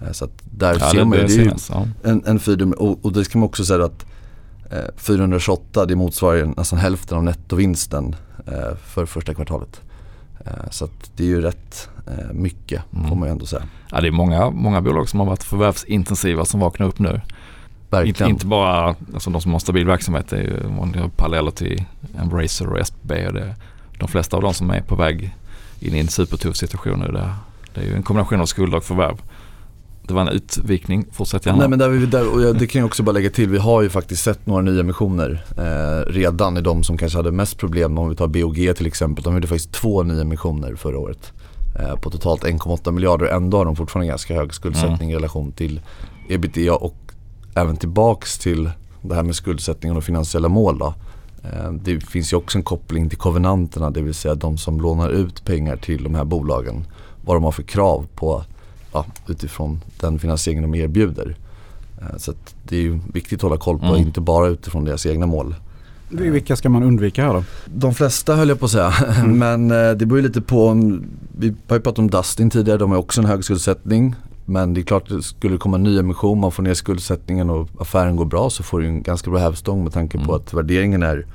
Eh, 0.00 0.12
så 0.12 0.24
att 0.24 0.32
där 0.58 0.76
Ja, 0.80 0.90
ser 0.90 0.98
det, 0.98 1.04
man 1.04 1.18
ju, 1.18 1.26
det 1.26 1.36
det 1.36 1.40
är 1.42 1.44
ju. 1.44 1.52
Ja. 1.70 1.86
en, 2.02 2.22
en 2.26 2.38
fyrdum, 2.38 2.72
och, 2.72 2.98
och 3.04 3.12
det 3.12 3.24
ska 3.24 3.38
man 3.38 3.46
också 3.48 3.64
säga 3.64 3.84
att 3.84 4.06
428 4.96 5.86
det 5.86 5.96
motsvarar 5.96 6.54
nästan 6.56 6.78
hälften 6.78 7.18
av 7.18 7.24
nettovinsten 7.24 8.16
eh, 8.46 8.76
för 8.84 9.06
första 9.06 9.34
kvartalet. 9.34 9.80
Eh, 10.46 10.70
så 10.70 10.88
det 11.16 11.22
är 11.22 11.28
ju 11.28 11.40
rätt 11.40 11.88
eh, 12.06 12.32
mycket 12.32 12.82
Mm. 12.94 13.08
får 13.08 13.16
man 13.16 13.28
ju 13.28 13.32
ändå 13.32 13.46
säga. 13.46 13.62
Ja, 13.90 14.00
det 14.00 14.06
är 14.06 14.12
många, 14.12 14.50
många 14.50 14.80
bolag 14.80 15.08
som 15.08 15.20
har 15.20 15.26
varit 15.26 15.42
förvärvsintensiva 15.42 16.44
som 16.44 16.60
vaknar 16.60 16.86
upp 16.86 16.98
nu. 16.98 17.20
Verkligen. 17.90 18.30
inte 18.30 18.46
bara 18.46 18.94
alltså, 19.14 19.30
de 19.30 19.40
som 19.40 19.52
har 19.52 19.58
stabil 19.58 19.86
verksamhet, 19.86 20.28
det 20.28 20.36
är 20.36 20.42
ju 20.42 20.68
många 20.68 21.08
paralleller 21.16 21.50
till 21.50 21.84
Embracer 22.18 22.68
och 22.72 22.78
SBB. 22.78 23.26
Och 23.26 23.34
det, 23.34 23.54
de 23.98 24.08
flesta 24.08 24.36
av 24.36 24.42
de 24.42 24.54
som 24.54 24.70
är 24.70 24.80
på 24.80 24.96
väg 24.96 25.36
in 25.80 25.94
i 25.94 25.98
en 25.98 26.08
supertuff 26.08 26.56
situation 26.56 27.00
nu, 27.00 27.12
det, 27.12 27.34
det 27.74 27.80
är 27.80 27.84
ju 27.84 27.94
en 27.94 28.02
kombination 28.02 28.40
av 28.40 28.46
skulder 28.46 28.76
och 28.76 28.84
förvärv. 28.84 29.16
Det 30.10 30.14
var 30.14 30.22
en 30.22 30.28
utvikning, 30.28 31.06
fortsätt 31.12 31.46
gärna. 31.46 31.58
Nej 31.58 31.68
men 31.68 31.78
där 31.78 31.88
vi, 31.88 32.06
där, 32.06 32.34
och 32.34 32.42
jag, 32.42 32.58
det 32.58 32.66
kan 32.66 32.78
jag 32.78 32.86
också 32.86 33.02
bara 33.02 33.12
lägga 33.12 33.30
till, 33.30 33.48
vi 33.48 33.58
har 33.58 33.82
ju 33.82 33.88
faktiskt 33.88 34.22
sett 34.22 34.46
några 34.46 34.62
nyemissioner 34.62 35.44
eh, 35.56 36.12
redan 36.12 36.56
i 36.56 36.60
de 36.60 36.82
som 36.82 36.98
kanske 36.98 37.18
hade 37.18 37.32
mest 37.32 37.58
problem. 37.58 37.98
Om 37.98 38.08
vi 38.08 38.16
tar 38.16 38.26
BOG 38.26 38.76
till 38.76 38.86
exempel, 38.86 39.24
de 39.24 39.34
gjorde 39.34 39.46
faktiskt 39.46 39.72
två 39.72 40.02
nyemissioner 40.02 40.74
förra 40.74 40.98
året. 40.98 41.32
Eh, 41.78 41.94
på 41.94 42.10
totalt 42.10 42.44
1,8 42.44 42.90
miljarder 42.90 43.26
ändå 43.26 43.56
har 43.58 43.64
de 43.64 43.76
fortfarande 43.76 44.08
ganska 44.08 44.34
hög 44.34 44.54
skuldsättning 44.54 45.10
mm. 45.10 45.10
i 45.10 45.14
relation 45.14 45.52
till 45.52 45.80
ebitda 46.28 46.74
och 46.74 46.96
även 47.54 47.76
tillbaks 47.76 48.38
till 48.38 48.70
det 49.02 49.14
här 49.14 49.22
med 49.22 49.34
skuldsättningen 49.34 49.96
och 49.96 50.04
finansiella 50.04 50.48
mål. 50.48 50.78
Då. 50.78 50.94
Eh, 51.44 51.72
det 51.72 52.00
finns 52.00 52.32
ju 52.32 52.36
också 52.36 52.58
en 52.58 52.64
koppling 52.64 53.08
till 53.08 53.18
kovenanterna, 53.18 53.90
det 53.90 54.02
vill 54.02 54.14
säga 54.14 54.34
de 54.34 54.58
som 54.58 54.80
lånar 54.80 55.10
ut 55.10 55.44
pengar 55.44 55.76
till 55.76 56.04
de 56.04 56.14
här 56.14 56.24
bolagen. 56.24 56.84
Vad 57.24 57.36
de 57.36 57.44
har 57.44 57.52
för 57.52 57.62
krav 57.62 58.06
på 58.14 58.44
ja, 58.92 59.06
utifrån 59.28 59.80
den 60.00 60.18
finansieringen 60.18 60.70
de 60.70 60.78
erbjuder. 60.78 61.36
Eh, 62.00 62.16
så 62.16 62.32
det 62.62 62.76
är 62.76 62.80
ju 62.80 63.00
viktigt 63.12 63.38
att 63.38 63.42
hålla 63.42 63.56
koll 63.56 63.78
på, 63.78 63.86
mm. 63.86 64.00
inte 64.00 64.20
bara 64.20 64.46
utifrån 64.46 64.84
deras 64.84 65.06
egna 65.06 65.26
mål. 65.26 65.54
Vilka 66.08 66.56
ska 66.56 66.68
man 66.68 66.82
undvika 66.82 67.24
här 67.24 67.34
då? 67.34 67.44
De 67.66 67.94
flesta 67.94 68.36
höll 68.36 68.48
jag 68.48 68.58
på 68.58 68.64
att 68.64 68.70
säga. 68.70 68.90
Mm. 68.90 69.38
Men 69.68 69.70
eh, 69.70 69.96
det 69.96 70.06
beror 70.06 70.18
ju 70.18 70.26
lite 70.26 70.40
på, 70.40 70.74
vi 71.38 71.54
har 71.68 71.76
ju 71.76 71.82
pratat 71.82 71.98
om 71.98 72.10
Dustin 72.10 72.50
tidigare, 72.50 72.78
de 72.78 72.90
har 72.90 72.98
också 72.98 73.20
en 73.20 73.26
hög 73.26 73.44
skuldsättning. 73.44 74.14
Men 74.44 74.74
det 74.74 74.80
är 74.80 74.82
klart, 74.82 75.10
skulle 75.22 75.54
det 75.54 75.58
komma 75.58 75.76
en 75.76 75.82
ny 75.82 75.98
emission, 75.98 76.40
man 76.40 76.52
får 76.52 76.62
ner 76.62 76.74
skuldsättningen 76.74 77.50
och 77.50 77.68
affären 77.78 78.16
går 78.16 78.24
bra 78.24 78.50
så 78.50 78.62
får 78.62 78.80
du 78.80 78.86
en 78.86 79.02
ganska 79.02 79.30
bra 79.30 79.40
hävstång 79.40 79.84
med 79.84 79.92
tanke 79.92 80.18
på 80.18 80.24
mm. 80.24 80.36
att 80.36 80.54
värderingen 80.54 81.02
är 81.02 81.26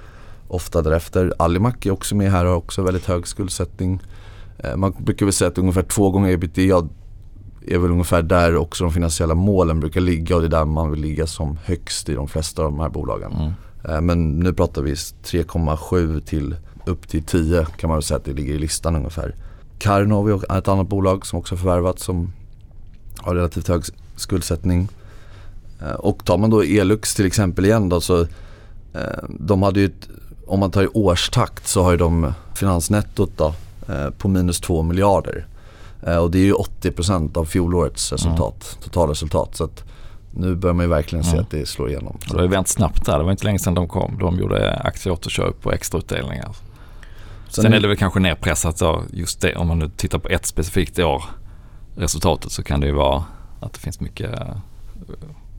ofta 0.48 0.82
därefter. 0.82 1.34
Alimak 1.40 1.86
är 1.86 1.92
också 1.92 2.16
med 2.16 2.32
här 2.32 2.46
och 2.46 2.52
har 2.52 2.58
också 2.58 2.82
väldigt 2.82 3.06
hög 3.06 3.28
skuldsättning. 3.28 4.00
Eh, 4.58 4.76
man 4.76 4.94
brukar 5.00 5.26
väl 5.26 5.34
säga 5.34 5.48
att 5.48 5.58
ungefär 5.58 5.82
två 5.82 6.12
gånger 6.12 6.30
ebitda 6.30 6.88
är 7.68 7.78
väl 7.78 7.92
ungefär 7.92 8.22
där 8.22 8.56
också 8.56 8.84
de 8.84 8.94
finansiella 8.94 9.36
målen 9.36 9.80
brukar 9.80 10.02
ligga 10.02 10.36
och 10.36 10.42
det 10.42 10.48
är 10.48 10.50
där 10.50 10.66
man 10.66 10.92
vill 10.92 11.02
ligga 11.02 11.28
som 11.28 11.58
högst 11.66 12.10
i 12.10 12.14
de 12.14 12.28
flesta 12.28 12.64
av 12.64 12.72
de 12.72 12.80
här 12.80 12.90
bolagen. 12.90 13.32
Mm. 13.32 13.54
Eh, 13.90 14.02
men 14.02 14.40
nu 14.40 14.54
pratar 14.54 14.82
vi 14.82 14.94
3,7 14.94 16.22
till 16.22 16.56
upp 16.86 17.08
till 17.08 17.24
10 17.24 17.66
kan 17.78 17.88
man 17.88 17.98
väl 17.98 18.04
säga 18.04 18.18
att 18.18 18.26
det 18.26 18.34
ligger 18.34 18.54
i 18.54 18.60
listan 18.60 18.96
ungefär. 18.96 19.36
Karnov 19.78 20.44
är 20.50 20.58
ett 20.58 20.68
annat 20.68 20.88
bolag 20.88 21.26
som 21.26 21.40
också 21.40 21.58
förvärvat 21.58 22.00
som 22.00 22.34
har 23.18 23.36
relativt 23.36 23.68
hög 23.68 23.84
skuldsättning. 24.16 24.88
Eh, 25.82 25.96
och 25.96 26.26
tar 26.26 26.38
man 26.38 26.50
då 26.50 26.64
Elux 26.64 27.16
till 27.16 27.26
exempel 27.26 27.66
igen 27.66 27.90
då 27.90 28.02
så 28.02 28.22
eh, 28.94 29.24
de 29.30 29.64
hade 29.64 29.80
ju 29.80 29.86
ett, 29.86 30.10
om 30.48 30.60
man 30.60 30.72
tar 30.72 30.84
i 30.84 30.88
årstakt 30.88 31.68
så 31.68 31.84
har 31.84 31.92
ju 31.92 31.98
de 31.98 32.34
finansnettot 32.56 33.32
då 33.36 33.54
på 34.18 34.28
minus 34.28 34.60
2 34.60 34.84
miljarder. 34.84 35.46
Och 36.02 36.32
det 36.32 36.40
är 36.40 36.44
ju 36.44 36.54
80% 36.54 37.38
av 37.38 37.46
fjolårets 37.46 38.12
resultat, 38.12 38.70
mm. 38.72 38.84
totalresultat. 38.84 39.56
Så 39.56 39.64
att 39.64 39.84
nu 40.32 40.56
börjar 40.56 40.74
man 40.74 40.86
ju 40.86 40.90
verkligen 40.90 41.24
se 41.24 41.32
mm. 41.32 41.44
att 41.44 41.52
det 41.52 41.68
slår 41.68 41.90
igenom. 41.90 42.18
Så. 42.28 42.36
Det 42.36 42.42
har 42.42 42.48
vänt 42.48 42.68
snabbt 42.68 43.06
där. 43.06 43.18
Det 43.18 43.24
var 43.24 43.32
inte 43.32 43.46
länge 43.46 43.60
sedan 43.60 43.74
de 43.74 43.88
kom. 43.88 44.18
De 44.20 44.40
gjorde 44.40 44.74
aktieåterköp 44.74 45.66
och 45.66 45.74
extrautdelningar. 45.74 46.56
Sen, 47.50 47.64
Sen 47.64 47.74
är 47.74 47.80
det 47.80 47.88
väl 47.88 47.98
kanske 47.98 48.20
nedpressat 48.20 48.78
då, 48.78 49.04
just 49.14 49.42
det, 49.42 49.56
om 49.56 49.68
man 49.68 49.80
nu 49.80 49.90
tittar 49.90 50.20
på 50.20 50.30
ett 50.30 50.46
specifikt 50.46 51.00
år, 51.00 51.24
resultatet, 51.96 52.52
så 52.52 52.64
kan 52.64 52.80
det 52.80 52.88
ju 52.88 52.94
vara 52.94 53.24
att 53.60 53.74
det 53.74 53.80
finns 53.80 54.00
mycket 54.00 54.40
eh, 54.40 54.56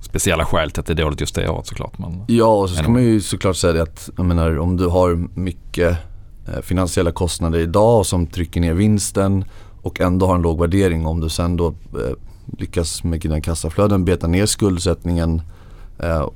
speciella 0.01 0.45
skäl 0.45 0.71
till 0.71 0.81
att 0.81 0.87
det 0.87 0.93
är 0.93 0.95
dåligt 0.95 1.21
just 1.21 1.35
det 1.35 1.49
året 1.49 1.67
såklart. 1.67 1.99
Men 1.99 2.25
ja, 2.27 2.47
och 2.47 2.71
så 2.71 2.77
ska 2.77 2.89
man 2.89 3.03
ju 3.03 3.21
såklart 3.21 3.57
säga 3.57 3.73
det 3.73 3.83
att 3.83 4.11
jag 4.17 4.27
menar, 4.27 4.59
om 4.59 4.77
du 4.77 4.87
har 4.87 5.29
mycket 5.35 5.99
eh, 6.49 6.61
finansiella 6.63 7.13
kostnader 7.13 7.59
idag 7.59 8.07
som 8.07 8.27
trycker 8.27 8.61
ner 8.61 8.75
vinsten 8.75 9.45
och 9.87 10.01
ändå 10.01 10.27
har 10.27 10.35
en 10.35 10.43
låg 10.43 10.61
värdering. 10.61 11.07
Om 11.07 11.21
du 11.21 11.29
sen 11.29 11.57
då 11.57 11.67
eh, 11.69 12.17
lyckas 12.59 13.05
med 13.05 13.21
dina 13.21 13.41
kassaflöden 13.41 14.05
beta 14.05 14.27
ner 14.27 14.47
skuldsättningen 14.47 15.43
eh, 15.99 16.29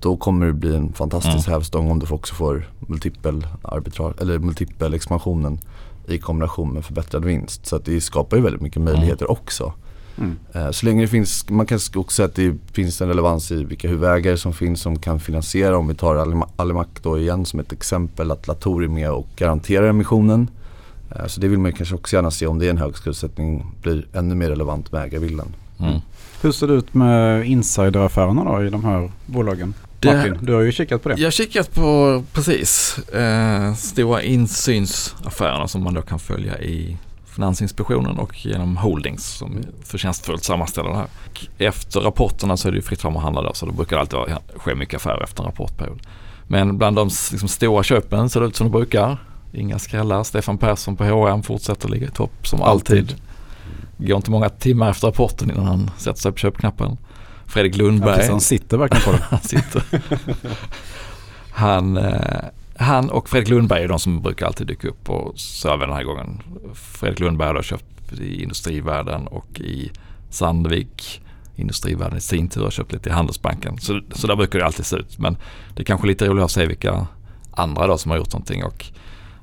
då 0.00 0.16
kommer 0.16 0.46
det 0.46 0.52
bli 0.52 0.76
en 0.76 0.92
fantastisk 0.92 1.48
mm. 1.48 1.52
hävstång 1.54 1.90
om 1.90 1.98
du 1.98 2.06
också 2.14 2.34
får 2.34 2.70
multipel, 2.78 3.46
arbitrar, 3.62 4.14
eller 4.20 4.38
multipel 4.38 4.94
expansionen 4.94 5.58
i 6.06 6.18
kombination 6.18 6.72
med 6.72 6.84
förbättrad 6.84 7.24
vinst. 7.24 7.66
Så 7.66 7.76
att 7.76 7.84
det 7.84 8.00
skapar 8.00 8.36
ju 8.36 8.42
väldigt 8.42 8.62
mycket 8.62 8.82
möjligheter 8.82 9.24
mm. 9.24 9.32
också. 9.32 9.72
Mm. 10.18 10.36
Eh, 10.52 10.70
så 10.70 10.86
länge 10.86 11.00
det 11.00 11.08
finns, 11.08 11.48
man 11.48 11.66
kan 11.66 11.78
också 11.94 12.16
säga 12.16 12.26
att 12.26 12.34
det 12.34 12.54
finns 12.72 13.00
en 13.00 13.08
relevans 13.08 13.50
i 13.50 13.64
vilka 13.64 13.88
huvudägare 13.88 14.36
som 14.36 14.52
finns 14.52 14.80
som 14.80 14.98
kan 14.98 15.20
finansiera. 15.20 15.78
Om 15.78 15.88
vi 15.88 15.94
tar 15.94 16.42
Alimak 16.56 16.88
då 17.02 17.18
igen 17.18 17.44
som 17.44 17.60
ett 17.60 17.72
exempel 17.72 18.30
att 18.30 18.46
Latour 18.46 18.84
är 18.84 18.88
med 18.88 19.10
och 19.10 19.28
garanterar 19.36 19.88
emissionen. 19.88 20.50
Eh, 21.16 21.26
så 21.26 21.40
det 21.40 21.48
vill 21.48 21.58
man 21.58 21.72
kanske 21.72 21.94
också 21.94 22.16
gärna 22.16 22.30
se 22.30 22.46
om 22.46 22.58
det 22.58 22.66
är 22.66 22.70
en 22.70 22.78
hög 22.78 22.96
skuldsättning 22.96 23.66
blir 23.82 24.06
ännu 24.12 24.34
mer 24.34 24.48
relevant 24.48 24.92
med 24.92 25.02
ägarviljan. 25.02 25.54
Mm. 25.80 26.00
Hur 26.42 26.52
ser 26.52 26.66
det 26.66 26.74
ut 26.74 26.94
med 26.94 27.46
insideraffärerna 27.46 28.44
då 28.44 28.64
i 28.64 28.70
de 28.70 28.84
här 28.84 29.10
bolagen? 29.26 29.74
Det, 30.00 30.16
Martin, 30.16 30.38
du 30.42 30.54
har 30.54 30.60
ju 30.60 30.72
kikat 30.72 31.02
på 31.02 31.08
det. 31.08 31.14
Jag 31.18 31.26
har 31.26 31.30
kikat 31.30 31.74
på 31.74 32.22
precis 32.32 32.98
eh, 32.98 33.74
stora 33.74 34.22
insynsaffärerna 34.22 35.68
som 35.68 35.84
man 35.84 35.94
då 35.94 36.02
kan 36.02 36.18
följa 36.18 36.60
i 36.60 36.96
Finansinspektionen 37.26 38.18
och 38.18 38.46
genom 38.46 38.76
Holdings 38.76 39.24
som 39.24 39.58
förtjänstfullt 39.84 40.44
sammanställer 40.44 40.90
det 40.90 40.96
här. 40.96 41.08
Efter 41.58 42.00
rapporterna 42.00 42.56
så 42.56 42.68
är 42.68 42.72
det 42.72 42.76
ju 42.76 42.82
fritt 42.82 43.00
fram 43.00 43.16
att 43.16 43.22
handla 43.22 43.42
där 43.42 43.52
så 43.52 43.66
då 43.66 43.72
brukar 43.72 43.96
det 43.96 44.00
alltid 44.00 44.36
ske 44.56 44.74
mycket 44.74 44.94
affärer 44.94 45.22
efter 45.22 45.42
en 45.42 45.46
rapportperiod. 45.46 46.00
Men 46.46 46.78
bland 46.78 46.96
de 46.96 47.10
liksom, 47.32 47.48
stora 47.48 47.82
köpen 47.82 48.30
ser 48.30 48.40
det 48.40 48.46
ut 48.46 48.56
som 48.56 48.66
det 48.66 48.70
brukar. 48.70 49.18
Inga 49.52 49.78
skrällar. 49.78 50.24
Stefan 50.24 50.58
Persson 50.58 50.96
på 50.96 51.04
H&M 51.04 51.42
fortsätter 51.42 51.88
ligga 51.88 52.06
i 52.06 52.10
topp 52.10 52.46
som 52.46 52.62
alltid. 52.62 53.14
Går 53.98 54.16
inte 54.16 54.30
många 54.30 54.48
timmar 54.48 54.90
efter 54.90 55.06
rapporten 55.06 55.50
innan 55.50 55.66
han 55.66 55.90
sätter 55.98 56.20
sig 56.20 56.32
på 56.32 56.38
köpknappen. 56.38 56.96
Fredrik 57.46 57.76
Lundberg. 57.76 58.10
Ja, 58.10 58.16
precis, 58.16 58.30
han 58.30 58.40
sitter 58.40 58.76
verkligen 58.76 59.04
på 59.04 59.12
den. 59.12 59.20
han, 59.30 59.40
sitter. 59.40 59.82
han, 61.50 61.96
eh, 61.96 62.44
han 62.76 63.10
och 63.10 63.28
Fredrik 63.28 63.48
Lundberg 63.48 63.82
är 63.82 63.88
de 63.88 63.98
som 63.98 64.22
brukar 64.22 64.46
alltid 64.46 64.66
dyka 64.66 64.88
upp 64.88 65.10
och 65.10 65.32
så 65.36 65.68
även 65.68 65.88
den 65.88 65.96
här 65.96 66.04
gången. 66.04 66.42
Fredrik 66.74 67.20
Lundberg 67.20 67.56
har 67.56 67.62
köpt 67.62 68.12
i 68.20 68.42
Industrivärden 68.42 69.26
och 69.26 69.60
i 69.60 69.90
Sandvik. 70.30 71.22
Industrivärden 71.56 72.18
i 72.18 72.20
sin 72.20 72.48
tur 72.48 72.62
har 72.62 72.70
köpt 72.70 72.92
lite 72.92 73.08
i 73.08 73.12
Handelsbanken. 73.12 73.78
Så, 73.78 74.00
så 74.12 74.26
där 74.26 74.36
brukar 74.36 74.58
det 74.58 74.66
alltid 74.66 74.86
se 74.86 74.96
ut. 74.96 75.18
Men 75.18 75.36
det 75.74 75.82
är 75.82 75.84
kanske 75.84 76.06
lite 76.06 76.26
roligare 76.26 76.44
att 76.44 76.50
se 76.50 76.66
vilka 76.66 77.06
andra 77.50 77.86
då 77.86 77.98
som 77.98 78.10
har 78.10 78.18
gjort 78.18 78.32
någonting. 78.32 78.64
Och 78.64 78.84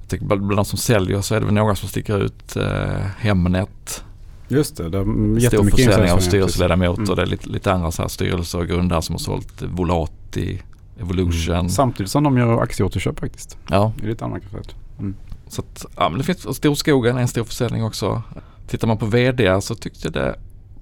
tycker 0.07 0.25
bland 0.25 0.55
de 0.55 0.65
som 0.65 0.77
säljer 0.77 1.21
så 1.21 1.35
är 1.35 1.39
det 1.39 1.45
väl 1.45 1.55
några 1.55 1.75
som 1.75 1.89
sticker 1.89 2.17
ut. 2.23 2.55
Eh, 2.55 2.99
Hemnet. 3.17 4.03
Just 4.47 4.77
det, 4.77 4.89
det 4.89 4.97
är 4.97 5.47
Stor 5.47 5.69
försäljning 5.69 6.11
av 6.11 6.17
styrelseledamöter. 6.17 7.01
Mm. 7.01 7.15
Det 7.15 7.21
är 7.21 7.25
lite, 7.25 7.49
lite 7.49 7.71
andra 7.71 7.91
så 7.91 8.01
här 8.01 8.09
styrelser 8.09 8.59
och 8.59 8.67
grundare 8.67 9.01
som 9.01 9.13
har 9.13 9.19
sålt 9.19 9.61
Volati, 9.61 10.61
Evolution. 10.99 11.55
Mm. 11.55 11.69
Samtidigt 11.69 12.11
som 12.11 12.23
de 12.23 12.37
gör 12.37 12.61
aktieåterköp 12.61 13.19
faktiskt. 13.19 13.57
Ja. 13.69 13.93
Det 13.97 14.05
är 14.05 14.09
lite 14.09 14.25
anmärkningsvärt. 14.25 14.75
Mm. 14.99 15.15
Så 15.47 15.61
att, 15.61 15.85
ja 15.95 16.09
men 16.09 16.17
det 16.17 16.23
finns 16.23 16.57
Storskogen 16.57 17.17
är 17.17 17.21
en 17.21 17.27
stor 17.27 17.43
försäljning 17.43 17.83
också. 17.83 18.21
Tittar 18.67 18.87
man 18.87 18.97
på 18.97 19.05
vd 19.05 19.61
så 19.61 19.75
tyckte 19.75 19.99
jag 20.03 20.13
det, 20.13 20.35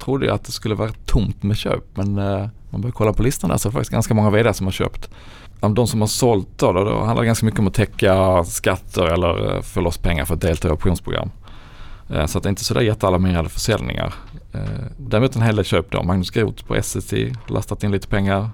trodde 0.03 0.25
jag 0.25 0.35
att 0.35 0.43
det 0.43 0.51
skulle 0.51 0.75
vara 0.75 0.91
tomt 1.05 1.43
med 1.43 1.57
köp. 1.57 1.83
Men 1.93 2.17
eh, 2.17 2.47
man 2.69 2.81
börjar 2.81 2.93
kolla 2.93 3.13
på 3.13 3.23
listan 3.23 3.49
där 3.49 3.57
så 3.57 3.67
är 3.67 3.71
det 3.71 3.73
faktiskt 3.73 3.91
ganska 3.91 4.13
många 4.13 4.29
vd 4.29 4.53
som 4.53 4.67
har 4.67 4.71
köpt 4.71 5.09
de 5.71 5.87
som 5.87 6.01
har 6.01 6.07
sålt 6.07 6.47
då, 6.57 6.71
då, 6.71 6.83
då 6.83 7.03
handlar 7.03 7.21
det 7.21 7.25
ganska 7.25 7.45
mycket 7.45 7.59
om 7.59 7.67
att 7.67 7.73
täcka 7.73 8.43
skatter 8.43 9.05
eller 9.05 9.55
eh, 9.55 9.61
få 9.61 9.81
loss 9.81 9.97
pengar 9.97 10.25
för 10.25 10.33
att 10.33 10.41
delta 10.41 10.67
i 10.67 10.71
optionsprogram. 10.71 11.29
Eh, 12.09 12.25
så 12.25 12.37
att 12.37 12.43
det 12.43 12.47
är 12.47 12.49
inte 12.49 12.63
sådär 12.63 12.81
jättealarmerade 12.81 13.49
försäljningar. 13.49 14.13
Eh, 14.53 14.61
däremot 14.97 15.35
en 15.35 15.41
hel 15.41 15.55
del 15.55 15.65
köp 15.65 15.91
då. 15.91 16.03
Magnus 16.03 16.29
Groth 16.29 16.65
på 16.65 16.75
SSI, 16.75 17.33
lastat 17.47 17.83
in 17.83 17.91
lite 17.91 18.07
pengar. 18.07 18.49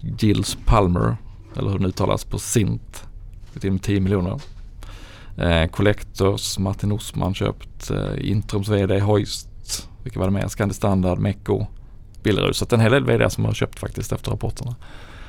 Gills 0.00 0.58
Palmer, 0.64 1.16
eller 1.56 1.70
hur 1.70 1.78
det 1.78 1.86
uttalas, 1.86 2.24
på 2.24 2.38
Sint. 2.38 3.04
Gått 3.54 3.64
in 3.64 3.72
med 3.72 3.82
10 3.82 4.00
miljoner. 4.00 4.40
Eh, 5.36 5.66
Collectors, 5.66 6.58
Martin 6.58 6.92
Osman 6.92 7.34
köpt. 7.34 7.90
Eh, 7.90 8.30
Intrums 8.30 8.68
VD 8.68 9.00
Hoist. 9.00 9.48
Vilka 10.02 10.18
var 10.18 10.26
det 10.26 10.32
mer? 10.32 10.48
Scandi 10.48 10.74
Standard, 10.74 11.18
Mecco, 11.18 11.66
Billerud. 12.22 12.56
Så 12.56 12.64
att 12.64 12.72
en 12.72 12.80
hel 12.80 12.92
del 12.92 13.04
VD 13.04 13.30
som 13.30 13.44
har 13.44 13.52
köpt 13.52 13.78
faktiskt 13.78 14.12
efter 14.12 14.30
rapporterna. 14.30 14.74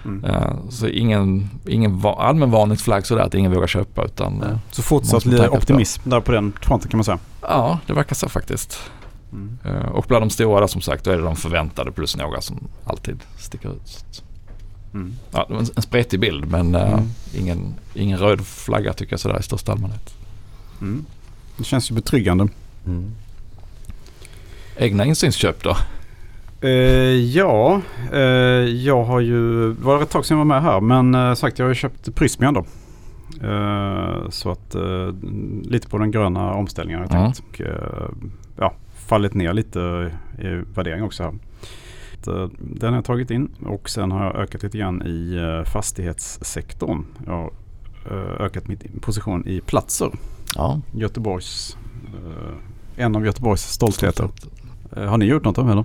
Mm. 0.06 0.26
Uh, 0.26 0.70
så 0.70 0.88
ingen, 0.88 1.50
ingen 1.68 2.00
va 2.00 2.16
allmän 2.20 2.52
varningsflagg 2.52 3.06
sådär 3.06 3.22
att 3.22 3.34
ingen 3.34 3.54
vågar 3.54 3.68
köpa 3.68 4.06
utan... 4.06 4.44
Uh, 4.44 4.58
så 4.72 4.82
fortsatt 4.82 5.26
lite 5.26 5.50
optimism 5.50 6.10
där 6.10 6.20
på 6.20 6.32
den 6.32 6.54
fronten 6.62 6.90
kan 6.90 6.98
man 6.98 7.04
säga? 7.04 7.20
Ja, 7.42 7.80
det 7.88 7.94
verkar 7.94 8.16
så 8.16 8.30
faktiskt. 8.30 8.80
Mm. 9.32 9.58
Uh, 9.66 9.92
och 9.92 10.06
bland 10.08 10.22
de 10.22 10.30
stora 10.30 10.60
där 10.60 10.68
som 10.68 10.82
sagt 10.82 11.04
då 11.04 11.12
är 11.12 11.18
det 11.18 11.24
de 11.24 11.36
förväntade 11.36 11.92
plus 11.92 12.18
några 12.18 12.42
som 12.42 12.68
alltid 12.86 13.20
sticker 13.38 13.70
ut. 13.70 14.24
Mm. 14.94 15.14
Ja, 15.32 15.46
det 15.48 15.54
var 15.54 15.62
en, 15.62 15.68
en 15.76 15.82
spretig 15.82 16.20
bild 16.20 16.52
men 16.52 16.76
mm. 16.76 17.10
ingen, 17.36 17.74
ingen 17.94 18.20
röd 18.20 18.46
flagga 18.46 18.94
tycker 18.94 19.14
jag 19.14 19.20
sådär 19.20 19.40
i 19.40 19.44
största 19.44 19.72
allmänhet. 19.72 20.14
Mm. 20.82 21.06
Det 21.58 21.64
känns 21.64 21.92
ju 21.92 21.96
betryggande. 21.96 22.48
Mm. 24.78 24.90
Egna 24.90 25.06
insynsköp 25.06 25.64
då? 25.64 25.78
Uh, 26.64 26.72
ja, 27.16 27.82
uh, 28.14 28.20
jag 28.66 29.04
har 29.04 29.20
ju, 29.20 29.74
det 29.74 29.86
var 29.86 30.02
ett 30.02 30.10
tag 30.10 30.26
sedan 30.26 30.38
jag 30.38 30.46
var 30.46 30.56
med 30.56 30.64
här 30.64 30.82
men 30.82 31.16
uh, 31.16 31.34
sagt 31.34 31.60
jag 31.60 31.66
har 31.66 31.70
ju 31.70 31.76
köpt 31.76 32.16
Prysmian 32.16 32.54
då. 32.54 32.66
så 34.30 34.52
att 34.52 34.76
lite 35.64 35.88
på 35.88 35.98
den 35.98 36.12
gröna 36.12 36.54
omställningen 36.54 37.00
har 37.00 37.08
jag 37.08 37.36
tänkt. 37.36 37.40
Och, 37.40 37.62
ja, 38.58 38.74
fallit 39.08 39.34
ner 39.34 39.54
lite 39.54 40.12
i 40.40 40.48
värdering 40.76 41.04
också. 41.04 41.24
Här. 41.24 41.34
Den 42.60 42.90
har 42.90 42.98
jag 42.98 43.06
tagit 43.06 43.32
in 43.32 43.50
och 43.66 43.90
sen 43.90 44.12
har 44.12 44.24
jag 44.24 44.36
ökat 44.36 44.64
lite 44.64 44.78
grann 44.78 45.02
i 45.02 45.40
fastighetssektorn. 45.66 47.06
Jag 47.26 47.34
har 47.34 47.52
ökat 48.40 48.68
min 48.68 49.00
position 49.02 49.48
i 49.48 49.62
Platser. 49.62 50.12
Ja. 50.56 50.82
Göteborgs, 50.94 51.78
en 52.96 53.16
av 53.16 53.26
Göteborgs 53.26 53.62
stoltheter. 53.62 54.30
Har 54.96 55.18
ni 55.18 55.26
gjort 55.26 55.44
något 55.44 55.58
av 55.58 55.68
det? 55.68 55.84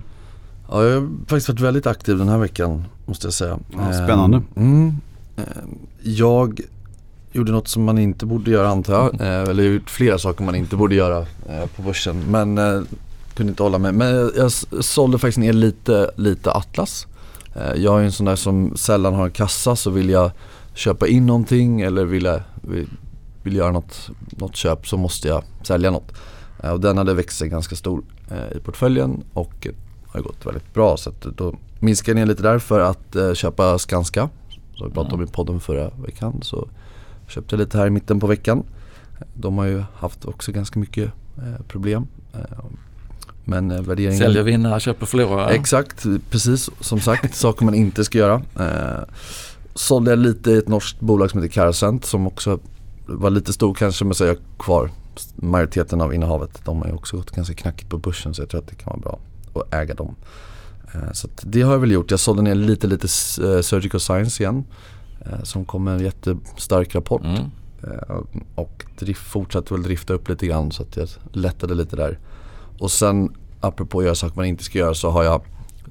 Ja, 0.69 0.83
jag 0.83 1.01
har 1.01 1.07
faktiskt 1.27 1.49
varit 1.49 1.59
väldigt 1.59 1.87
aktiv 1.87 2.17
den 2.17 2.29
här 2.29 2.37
veckan 2.37 2.83
måste 3.05 3.27
jag 3.27 3.33
säga. 3.33 3.59
Ja, 3.71 3.93
spännande. 3.93 4.41
Mm, 4.55 4.93
jag 6.01 6.61
gjorde 7.31 7.51
något 7.51 7.67
som 7.67 7.83
man 7.83 7.97
inte 7.97 8.25
borde 8.25 8.51
göra 8.51 8.69
antar 8.69 8.93
jag. 8.93 9.13
Mm. 9.13 9.49
Eller 9.49 9.63
gjort 9.63 9.89
flera 9.89 10.17
saker 10.17 10.43
man 10.43 10.55
inte 10.55 10.75
borde 10.75 10.95
göra 10.95 11.25
på 11.75 11.81
börsen. 11.81 12.23
Men 12.31 12.59
kunde 13.35 13.49
inte 13.49 13.63
hålla 13.63 13.77
med. 13.77 13.93
Men 13.93 14.31
jag 14.35 14.51
sålde 14.83 15.19
faktiskt 15.19 15.37
ner 15.37 15.53
lite, 15.53 16.11
lite 16.15 16.51
Atlas. 16.51 17.07
Jag 17.75 17.99
är 17.99 18.03
en 18.03 18.11
sån 18.11 18.25
där 18.25 18.35
som 18.35 18.77
sällan 18.77 19.13
har 19.13 19.25
en 19.25 19.31
kassa 19.31 19.75
så 19.75 19.89
vill 19.89 20.09
jag 20.09 20.31
köpa 20.73 21.07
in 21.07 21.25
någonting 21.25 21.81
eller 21.81 22.05
vill, 22.05 22.23
jag, 22.23 22.41
vill, 22.61 22.87
vill 23.43 23.55
göra 23.55 23.71
något, 23.71 24.09
något 24.29 24.55
köp 24.55 24.87
så 24.87 24.97
måste 24.97 25.27
jag 25.27 25.43
sälja 25.63 25.91
något. 25.91 26.11
Och 26.71 26.79
den 26.79 26.97
hade 26.97 27.13
växt 27.13 27.37
sig 27.37 27.49
ganska 27.49 27.75
stor 27.75 28.03
i 28.55 28.59
portföljen 28.59 29.23
och 29.33 29.67
har 30.13 30.21
gått 30.21 30.45
väldigt 30.45 30.73
bra. 30.73 30.97
Så 30.97 31.11
då 31.35 31.55
minskade 31.79 32.19
jag 32.19 32.25
ner 32.25 32.31
lite 32.31 32.43
där 32.43 32.59
för 32.59 32.79
att 32.79 33.15
eh, 33.15 33.33
köpa 33.33 33.79
Skanska. 33.79 34.29
Som 34.75 34.87
vi 34.87 34.93
pratade 34.93 35.15
om 35.15 35.23
i 35.23 35.27
podden 35.27 35.59
förra 35.59 35.89
veckan. 35.89 36.39
Så 36.41 36.67
köpte 37.27 37.57
lite 37.57 37.77
här 37.77 37.87
i 37.87 37.89
mitten 37.89 38.19
på 38.19 38.27
veckan. 38.27 38.63
De 39.33 39.57
har 39.57 39.65
ju 39.65 39.83
haft 39.95 40.25
också 40.25 40.51
ganska 40.51 40.79
mycket 40.79 41.11
eh, 41.37 41.65
problem. 41.67 42.07
Eh, 42.33 42.65
men 43.43 43.71
eh, 43.71 43.81
värderingen... 43.81 44.19
Säljer 44.19 44.43
vinnare, 44.43 44.79
köper 44.79 45.05
förlorare. 45.05 45.53
Exakt, 45.53 46.05
precis 46.29 46.69
som 46.79 46.99
sagt. 46.99 47.35
saker 47.35 47.65
man 47.65 47.73
inte 47.73 48.03
ska 48.03 48.17
göra. 48.17 48.41
Eh, 48.59 49.03
sålde 49.75 50.11
jag 50.11 50.19
lite 50.19 50.51
i 50.51 50.57
ett 50.57 50.67
norskt 50.67 50.99
bolag 50.99 51.31
som 51.31 51.41
heter 51.41 51.53
Carasent 51.53 52.05
som 52.05 52.27
också 52.27 52.59
var 53.05 53.29
lite 53.29 53.53
stor 53.53 53.73
kanske 53.73 54.05
men 54.05 54.13
så 54.13 54.23
är 54.23 54.27
jag 54.27 54.37
kvar 54.59 54.89
majoriteten 55.35 56.01
av 56.01 56.13
innehavet. 56.13 56.61
De 56.65 56.81
har 56.81 56.87
ju 56.87 56.93
också 56.93 57.17
gått 57.17 57.31
ganska 57.31 57.53
knackigt 57.53 57.89
på 57.89 57.97
börsen 57.97 58.33
så 58.33 58.41
jag 58.41 58.49
tror 58.49 58.61
att 58.61 58.67
det 58.67 58.75
kan 58.75 58.89
vara 58.89 58.99
bra 59.01 59.19
och 59.53 59.73
äga 59.73 59.93
dem. 59.93 60.15
Eh, 60.93 61.11
så 61.11 61.27
det 61.41 61.61
har 61.61 61.71
jag 61.71 61.79
väl 61.79 61.91
gjort. 61.91 62.11
Jag 62.11 62.19
sålde 62.19 62.41
ner 62.41 62.55
lite, 62.55 62.87
lite 62.87 63.07
eh, 63.43 63.61
Surgical 63.61 63.99
Science 63.99 64.43
igen. 64.43 64.63
Eh, 65.19 65.43
som 65.43 65.65
kom 65.65 65.83
med 65.83 65.93
en 65.93 66.03
jättestark 66.03 66.95
rapport. 66.95 67.23
Mm. 67.23 67.49
Och 68.55 68.85
drift, 68.99 69.21
fortsatte 69.21 69.73
väl 69.73 69.83
drifta 69.83 70.13
upp 70.13 70.29
lite 70.29 70.47
grann 70.47 70.71
så 70.71 70.83
att 70.83 70.97
jag 70.97 71.09
lättade 71.31 71.75
lite 71.75 71.95
där. 71.95 72.19
Och 72.79 72.91
sen 72.91 73.35
apropå 73.59 73.99
att 73.99 74.05
göra 74.05 74.15
saker 74.15 74.35
man 74.35 74.45
inte 74.45 74.63
ska 74.63 74.79
göra 74.79 74.93
så 74.93 75.09
har 75.09 75.23
jag 75.23 75.41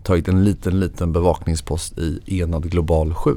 tagit 0.02 0.28
en 0.28 0.44
liten, 0.44 0.80
liten 0.80 1.12
bevakningspost 1.12 1.98
i 1.98 2.20
Enad 2.26 2.70
Global 2.70 3.14
7. 3.14 3.36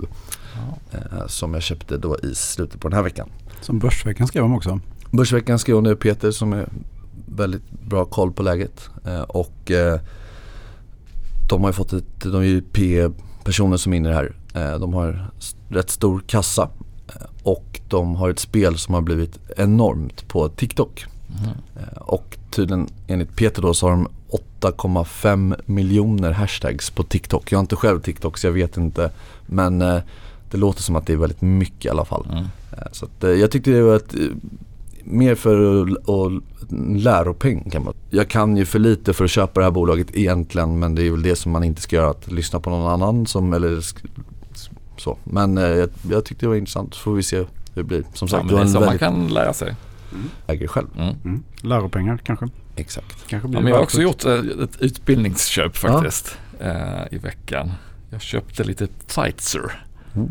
Ja. 0.91 1.28
Som 1.28 1.54
jag 1.54 1.63
köpte 1.63 1.98
då 1.98 2.19
i 2.19 2.36
slutet 2.36 2.82
på 2.82 2.88
den 2.88 2.95
här 2.95 3.04
veckan. 3.04 3.30
Som 3.62 3.80
Börsveckan 3.80 4.28
skrev 4.28 4.43
om 4.43 4.56
också. 4.56 4.80
Börsveckan 5.15 5.60
skrev 5.60 5.84
det 5.84 5.95
Peter 5.95 6.32
som 6.32 6.54
är 6.54 6.69
väldigt 7.25 7.71
bra 7.71 8.06
koll 8.06 8.32
på 8.32 8.43
läget. 8.43 8.89
Eh, 9.06 9.21
och 9.21 9.71
eh, 9.71 9.99
de 11.49 11.62
har 11.62 11.69
ju 11.69 11.73
fått 11.73 11.93
ett, 11.93 12.21
de 12.23 12.36
är 12.36 12.45
ju 12.45 12.62
P-personer 12.62 13.78
som 13.78 13.93
är 13.93 13.97
inne 13.97 14.10
i 14.10 14.12
det 14.12 14.17
här. 14.17 14.36
Eh, 14.54 14.80
de 14.80 14.93
har 14.93 15.32
rätt 15.69 15.89
stor 15.89 16.23
kassa 16.28 16.69
och 17.43 17.82
de 17.89 18.15
har 18.15 18.30
ett 18.30 18.39
spel 18.39 18.78
som 18.78 18.93
har 18.93 19.01
blivit 19.01 19.39
enormt 19.58 20.28
på 20.28 20.49
TikTok. 20.49 21.06
Mm. 21.39 21.58
Och 21.95 22.38
tydligen 22.51 22.88
enligt 23.08 23.36
Peter 23.36 23.62
då 23.62 23.73
så 23.73 23.88
har 23.88 23.91
de 23.91 24.08
8,5 24.62 25.62
miljoner 25.65 26.32
hashtags 26.32 26.89
på 26.89 27.04
TikTok. 27.04 27.51
Jag 27.51 27.58
har 27.58 27.62
inte 27.62 27.75
själv 27.75 27.99
TikTok 28.01 28.38
så 28.38 28.47
jag 28.47 28.51
vet 28.51 28.78
inte. 28.78 29.12
Men 29.45 29.80
det 30.51 30.58
låter 30.58 30.82
som 30.82 30.95
att 30.95 31.08
det 31.08 31.13
är 31.13 31.17
väldigt 31.17 31.41
mycket 31.41 31.86
i 31.86 31.89
alla 31.89 32.06
fall. 32.06 32.28
Mm. 32.32 32.45
Så 32.91 33.06
att, 33.06 33.39
jag 33.39 33.51
tyckte 33.51 33.71
det 33.71 33.82
var 33.82 33.95
ett 33.95 34.15
mer 35.06 35.36
för 35.36 35.82
att 35.82 36.44
läropeng 36.96 37.70
kan 37.72 37.84
man 37.84 37.94
Jag 38.10 38.28
kan 38.28 38.58
ju 38.58 38.65
för 38.65 38.80
lite 38.80 39.13
för 39.13 39.26
att 39.26 39.32
köpa 39.32 39.60
det 39.60 39.65
här 39.65 39.72
bolaget 39.72 40.08
egentligen 40.13 40.80
men 40.80 40.96
det 40.96 41.04
är 41.04 41.12
väl 41.12 41.22
det 41.22 41.36
som 41.36 41.52
man 41.52 41.63
inte 41.63 41.82
ska 41.82 41.96
göra, 41.96 42.10
att 42.10 42.32
lyssna 42.32 42.60
på 42.60 42.70
någon 42.70 42.91
annan 42.91 43.26
som, 43.26 43.54
eller 43.54 43.82
så. 44.98 45.18
Men 45.24 45.58
eh, 45.58 45.63
jag, 45.63 45.89
jag 46.10 46.26
tyckte 46.26 46.46
det 46.46 46.50
var 46.50 46.56
intressant, 46.56 46.94
så 46.94 47.00
får 47.00 47.13
vi 47.13 47.24
se 47.24 47.38
hur 47.38 47.48
det 47.74 47.84
blir. 47.84 48.04
Som 48.13 48.28
sagt, 48.28 48.46
ja, 48.52 48.58
det 48.58 48.62
är 48.62 48.68
så 48.68 48.80
man 48.80 48.98
kan 48.98 49.28
lära 49.28 49.54
sig. 49.54 49.76
Mm. 50.12 50.30
Äger 50.48 50.68
själv. 50.68 50.88
Mm. 50.98 51.15
Mm. 51.26 51.44
Läropengar 51.62 52.18
kanske. 52.18 52.48
Exakt. 52.76 53.28
Kanske 53.28 53.48
blir 53.48 53.60
ja, 53.60 53.63
men 53.63 53.70
jag 53.70 53.78
har 53.78 53.84
också 53.84 54.02
gjort 54.02 54.26
ett, 54.26 54.26
eh, 54.26 54.63
ett 54.63 54.82
utbildningsköp 54.82 55.78
faktiskt 55.78 56.38
ja. 56.60 56.65
eh, 56.65 57.13
i 57.13 57.18
veckan. 57.18 57.72
Jag 58.10 58.22
köpte 58.22 58.63
lite 58.63 58.88
Pfizer. 59.08 59.86
Mm. 60.15 60.30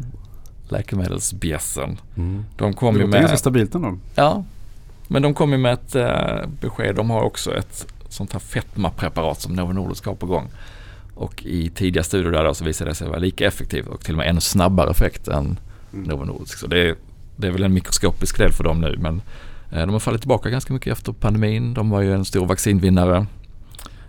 Läkemedelsbjässen. 0.68 1.98
Mm. 2.16 2.44
De 2.56 2.74
kom 2.74 2.94
det 2.94 3.00
ju 3.00 3.06
med... 3.06 3.20
ganska 3.20 3.36
stabilt 3.36 3.74
ändå. 3.74 3.98
Ja, 4.14 4.44
men 5.14 5.22
de 5.22 5.34
kom 5.34 5.52
ju 5.52 5.58
med 5.58 5.72
ett 5.72 5.94
eh, 5.94 6.46
besked. 6.60 6.94
De 6.94 7.10
har 7.10 7.22
också 7.22 7.56
ett 7.56 7.86
sånt 8.08 8.32
här 8.32 8.40
fetmapreparat 8.40 9.40
som 9.40 9.52
Novo 9.52 9.72
Nordisk 9.72 10.06
har 10.06 10.14
på 10.14 10.26
gång. 10.26 10.48
Och 11.14 11.42
i 11.44 11.70
tidiga 11.70 12.02
studier 12.02 12.32
där 12.32 12.52
så 12.52 12.64
visade 12.64 12.90
det 12.90 12.94
sig 12.94 13.08
vara 13.08 13.18
lika 13.18 13.46
effektivt 13.46 13.86
och 13.86 14.00
till 14.00 14.14
och 14.14 14.18
med 14.18 14.28
ännu 14.28 14.40
snabbare 14.40 14.90
effekt 14.90 15.28
än 15.28 15.58
mm. 15.92 16.04
Novo 16.08 16.24
Nordisk. 16.24 16.58
Så 16.58 16.66
det 16.66 16.88
är, 16.88 16.94
det 17.36 17.46
är 17.46 17.50
väl 17.50 17.62
en 17.62 17.72
mikroskopisk 17.72 18.38
del 18.38 18.52
för 18.52 18.64
dem 18.64 18.80
nu 18.80 18.96
men 18.98 19.22
eh, 19.72 19.80
de 19.80 19.90
har 19.90 19.98
fallit 19.98 20.20
tillbaka 20.20 20.50
ganska 20.50 20.72
mycket 20.72 20.92
efter 20.92 21.12
pandemin. 21.12 21.74
De 21.74 21.90
var 21.90 22.00
ju 22.00 22.14
en 22.14 22.24
stor 22.24 22.46
vaccinvinnare. 22.46 23.26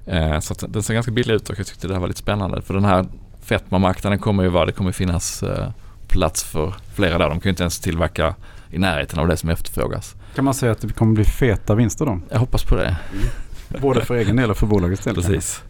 Eh, 0.05 0.39
så 0.39 0.53
den 0.67 0.83
ser 0.83 0.93
ganska 0.93 1.11
billig 1.11 1.33
ut 1.33 1.49
och 1.49 1.59
jag 1.59 1.67
tyckte 1.67 1.87
det 1.87 1.93
här 1.93 2.01
var 2.01 2.07
lite 2.07 2.19
spännande. 2.19 2.61
För 2.61 2.73
den 2.73 2.85
här 2.85 3.05
fetmamarknaden 3.41 4.19
kommer 4.19 4.43
ju 4.43 4.49
vara, 4.49 4.65
det 4.65 4.71
kommer 4.71 4.91
finnas 4.91 5.43
eh, 5.43 5.69
plats 6.07 6.43
för 6.43 6.73
flera 6.95 7.17
där. 7.17 7.29
De 7.29 7.39
kan 7.39 7.49
ju 7.49 7.49
inte 7.49 7.63
ens 7.63 7.79
tillverka 7.79 8.35
i 8.71 8.77
närheten 8.77 9.19
av 9.19 9.27
det 9.27 9.37
som 9.37 9.49
efterfrågas. 9.49 10.15
Kan 10.36 10.45
man 10.45 10.54
säga 10.54 10.71
att 10.71 10.82
det 10.82 10.93
kommer 10.93 11.13
bli 11.13 11.24
feta 11.24 11.76
vinster 11.76 12.06
då? 12.06 12.19
Jag 12.30 12.39
hoppas 12.39 12.63
på 12.63 12.76
det. 12.76 12.98
Mm. 13.13 13.82
Både 13.82 14.06
för 14.06 14.15
egen 14.15 14.36
del 14.36 14.52
och 14.52 14.58
för 14.58 14.67
bolagets 14.67 15.04
del. 15.04 15.15
Precis. 15.15 15.63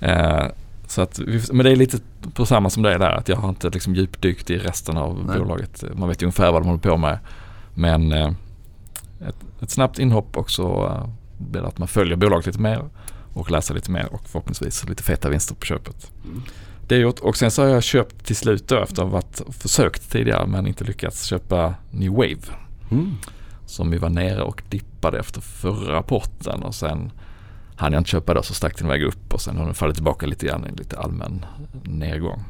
Eh, 0.00 0.46
så 0.86 1.02
att, 1.02 1.20
men 1.52 1.64
det 1.64 1.70
är 1.70 1.76
lite 1.76 1.98
på 2.34 2.46
samma 2.46 2.70
som 2.70 2.82
det 2.82 2.94
är 2.94 2.98
där. 2.98 3.10
Att 3.10 3.28
jag 3.28 3.36
har 3.36 3.48
inte 3.48 3.70
liksom 3.70 3.94
djupdykt 3.94 4.50
i 4.50 4.58
resten 4.58 4.96
av 4.96 5.24
Nej. 5.26 5.38
bolaget. 5.38 5.84
Man 5.94 6.08
vet 6.08 6.22
ju 6.22 6.26
ungefär 6.26 6.52
vad 6.52 6.62
de 6.62 6.66
håller 6.66 6.80
på 6.80 6.96
med. 6.96 7.18
Men 7.74 8.12
eh, 8.12 8.32
ett, 9.28 9.36
ett, 9.60 9.70
snabbt 9.70 9.98
inhopp 9.98 10.36
också 10.36 10.62
eh, 10.62 11.08
blir 11.38 11.62
att 11.62 11.78
man 11.78 11.88
följer 11.88 12.16
bolaget 12.16 12.46
lite 12.46 12.60
mer 12.60 12.84
och 13.34 13.50
läser 13.50 13.74
lite 13.74 13.90
mer 13.90 14.08
och 14.12 14.28
förhoppningsvis 14.28 14.88
lite 14.88 15.02
feta 15.02 15.28
vinster 15.28 15.54
på 15.54 15.66
köpet. 15.66 16.10
Mm. 16.24 16.42
Det 16.88 16.94
är 16.94 16.98
gjort 16.98 17.18
och 17.18 17.36
sen 17.36 17.50
så 17.50 17.62
har 17.62 17.68
jag 17.68 17.82
köpt 17.82 18.24
till 18.26 18.36
slut 18.36 18.68
då 18.68 18.78
efter 18.78 19.02
att 19.02 19.38
ha 19.38 19.52
försökt 19.52 20.10
tidigare 20.10 20.46
men 20.46 20.66
inte 20.66 20.84
lyckats 20.84 21.24
köpa 21.24 21.74
New 21.90 22.12
Wave. 22.12 22.42
Mm 22.90 23.16
som 23.72 23.90
vi 23.90 23.98
var 23.98 24.10
nere 24.10 24.42
och 24.42 24.62
dippade 24.68 25.18
efter 25.18 25.40
förra 25.40 25.92
rapporten 25.92 26.62
och 26.62 26.74
sen 26.74 27.12
hann 27.76 27.92
jag 27.92 28.00
inte 28.00 28.10
köpa 28.10 28.34
det 28.34 28.42
så 28.42 28.54
stack 28.54 28.78
den 28.78 28.86
iväg 28.86 29.02
upp 29.02 29.34
och 29.34 29.40
sen 29.40 29.56
har 29.56 29.64
den 29.64 29.74
fallit 29.74 29.94
tillbaka 29.94 30.26
lite 30.26 30.46
grann 30.46 30.66
i 30.66 30.78
lite 30.78 30.98
allmän 30.98 31.44
nedgång. 31.82 32.44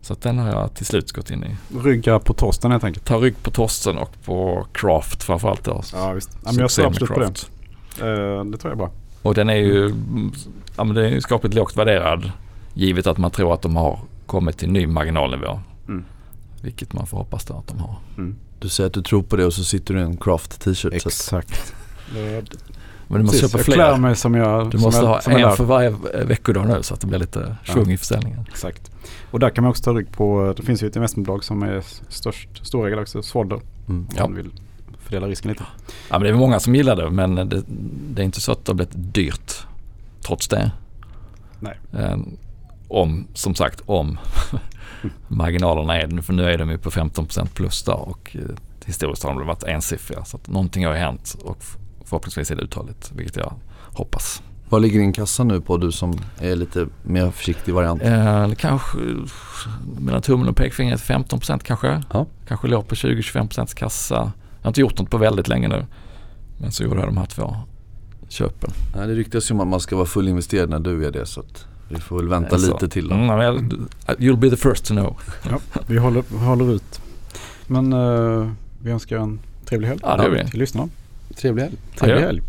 Så 0.00 0.16
den 0.22 0.38
har 0.38 0.48
jag 0.48 0.74
till 0.74 0.86
slut 0.86 1.12
gått 1.12 1.30
in 1.30 1.44
i. 1.44 1.56
Rygga 1.84 2.18
på 2.18 2.34
torsten 2.34 2.70
helt 2.70 2.84
enkelt? 2.84 3.06
Ta 3.06 3.16
rygg 3.16 3.42
på 3.42 3.50
torsten 3.50 3.98
och 3.98 4.22
på 4.24 4.66
craft 4.72 5.22
framförallt 5.22 5.64
då. 5.64 5.82
Ja 5.92 6.12
visst, 6.12 6.30
ja, 6.44 6.52
men 6.52 6.60
jag 6.60 6.70
ser 6.70 6.86
absolut 6.86 7.10
på 7.10 7.20
det. 7.20 8.06
Uh, 8.06 8.44
det 8.44 8.58
tror 8.58 8.70
jag 8.70 8.78
bra. 8.78 8.90
Och 9.22 9.34
den 9.34 9.50
är 9.50 9.54
ju, 9.54 9.94
ja, 10.76 10.84
men 10.84 10.94
den 10.94 11.04
är 11.04 11.08
ju 11.08 11.20
skapligt 11.20 11.54
lågt 11.54 11.76
värderad 11.76 12.32
givet 12.74 13.06
att 13.06 13.18
man 13.18 13.30
tror 13.30 13.54
att 13.54 13.62
de 13.62 13.76
har 13.76 13.98
kommit 14.26 14.58
till 14.58 14.70
ny 14.70 14.86
marginalnivå. 14.86 15.60
Mm. 15.88 16.04
Vilket 16.62 16.92
man 16.92 17.06
får 17.06 17.18
hoppas 17.18 17.44
då 17.44 17.54
att 17.54 17.66
de 17.66 17.78
har. 17.78 17.96
Mm. 18.16 18.36
Du 18.62 18.68
säger 18.68 18.86
att 18.86 18.94
du 18.94 19.02
tror 19.02 19.22
på 19.22 19.36
det 19.36 19.46
och 19.46 19.54
så 19.54 19.64
sitter 19.64 19.94
du 19.94 20.00
i 20.00 20.02
en 20.02 20.16
craft 20.16 20.60
t-shirt. 20.60 20.92
Exakt. 20.92 21.74
Men 22.12 23.18
du 23.18 23.24
måste 23.24 23.40
Precis, 23.40 23.52
köpa 23.52 23.64
fler. 23.64 23.78
Jag 23.78 24.00
mig 24.00 24.16
som 24.16 24.34
jag 24.34 24.70
Du 24.70 24.78
måste 24.78 25.00
jag, 25.00 25.06
ha 25.06 25.20
en 25.20 25.56
för 25.56 25.64
varje 25.64 25.90
veckodag 26.24 26.68
nu 26.68 26.82
så 26.82 26.94
att 26.94 27.00
det 27.00 27.06
blir 27.06 27.18
lite 27.18 27.56
svung 27.64 27.86
ja. 27.86 27.92
i 27.92 27.96
försäljningen. 27.96 28.46
Exakt. 28.50 28.90
Och 29.30 29.40
där 29.40 29.50
kan 29.50 29.64
man 29.64 29.70
också 29.70 29.82
ta 29.82 29.92
rygg 29.92 30.12
på, 30.12 30.54
det 30.56 30.62
finns 30.62 30.82
ju 30.82 30.86
ett 30.86 30.96
investmentbolag 30.96 31.44
som 31.44 31.62
är 31.62 31.82
störst, 32.08 32.66
storägare 32.66 33.00
också, 33.00 33.22
Swadder. 33.22 33.60
Mm. 33.88 34.06
Ja. 34.16 34.26
vill 34.26 34.50
fördela 34.98 35.26
risken 35.26 35.50
lite. 35.50 35.64
Ja 35.86 36.18
men 36.18 36.22
det 36.22 36.28
är 36.28 36.34
många 36.34 36.60
som 36.60 36.74
gillar 36.74 36.96
det 36.96 37.10
men 37.10 37.34
det, 37.34 37.62
det 38.10 38.22
är 38.22 38.24
inte 38.24 38.40
så 38.40 38.52
att 38.52 38.64
det 38.64 38.70
har 38.70 38.74
blivit 38.74 38.94
dyrt 39.14 39.66
trots 40.20 40.48
det. 40.48 40.72
Nej. 41.60 41.78
Um, 41.90 42.36
om, 42.88 43.26
som 43.34 43.54
sagt, 43.54 43.82
om 43.86 44.18
marginalerna 45.28 46.00
är, 46.00 46.22
för 46.22 46.32
nu 46.32 46.44
är 46.50 46.58
de 46.58 46.70
ju 46.70 46.78
på 46.78 46.90
15% 46.90 47.46
plus 47.54 47.82
då 47.82 47.92
och 47.92 48.36
eh, 48.36 48.42
historiskt 48.84 49.22
har 49.22 49.34
de 49.34 49.46
varit 49.46 49.62
ensiffriga. 49.62 50.24
Så 50.24 50.36
att 50.36 50.48
någonting 50.48 50.86
har 50.86 50.94
hänt 50.94 51.36
och 51.44 51.64
förhoppningsvis 52.04 52.50
är 52.50 52.56
det 52.56 52.62
uthålligt, 52.62 53.12
vilket 53.14 53.36
jag 53.36 53.52
hoppas. 53.84 54.42
Vad 54.68 54.82
ligger 54.82 55.00
din 55.00 55.12
kassa 55.12 55.44
nu 55.44 55.60
på 55.60 55.76
du 55.76 55.92
som 55.92 56.18
är 56.38 56.56
lite 56.56 56.86
mer 57.02 57.30
försiktig 57.30 57.74
variant? 57.74 58.02
Eh, 58.02 58.52
kanske 58.52 58.98
mellan 60.00 60.22
tummen 60.22 60.48
och 60.48 60.56
pekfingret 60.56 61.00
15% 61.00 61.58
kanske. 61.58 62.02
Ja. 62.12 62.26
Kanske 62.48 62.68
låg 62.68 62.88
på 62.88 62.94
20-25% 62.94 63.76
kassa. 63.76 64.14
Jag 64.14 64.64
har 64.64 64.70
inte 64.70 64.80
gjort 64.80 64.98
något 64.98 65.10
på 65.10 65.18
väldigt 65.18 65.48
länge 65.48 65.68
nu. 65.68 65.86
Men 66.58 66.72
så 66.72 66.84
gjorde 66.84 67.00
jag 67.00 67.08
de 67.08 67.16
här 67.16 67.26
två 67.26 67.56
köpen. 68.28 68.70
Nej, 68.96 69.06
det 69.06 69.14
ryktas 69.14 69.50
ju 69.50 69.54
om 69.54 69.60
att 69.60 69.68
man 69.68 69.80
ska 69.80 69.96
vara 69.96 70.06
fullinvesterad 70.06 70.70
när 70.70 70.78
du 70.78 71.06
är 71.06 71.10
det 71.10 71.26
så 71.26 71.40
att 71.40 71.66
vi 71.94 72.00
får 72.00 72.16
väl 72.16 72.28
vänta 72.28 72.58
Så. 72.58 72.72
lite 72.72 72.88
till 72.88 73.08
då. 73.08 73.14
Mm, 73.14 73.88
you'll 74.06 74.36
be 74.36 74.50
the 74.50 74.56
first 74.56 74.84
to 74.86 74.94
know. 74.94 75.16
Vi 75.86 75.98
håller, 75.98 76.24
vi 76.28 76.38
håller 76.44 76.74
ut. 76.74 77.00
Men 77.66 77.92
eh, 77.92 78.50
vi 78.82 78.90
önskar 78.90 79.16
en 79.16 79.40
trevlig 79.64 79.88
helg 79.88 80.00
Ja, 80.02 80.16
det 80.16 80.22
gör 80.22 80.30
vi. 80.30 80.50
till 80.50 80.58
lyssnarna. 80.58 80.88
Trevlig 81.36 81.62
helg. 81.62 81.74
Trevlig 81.98 82.22
Ja. 82.22 82.26
helg. 82.26 82.42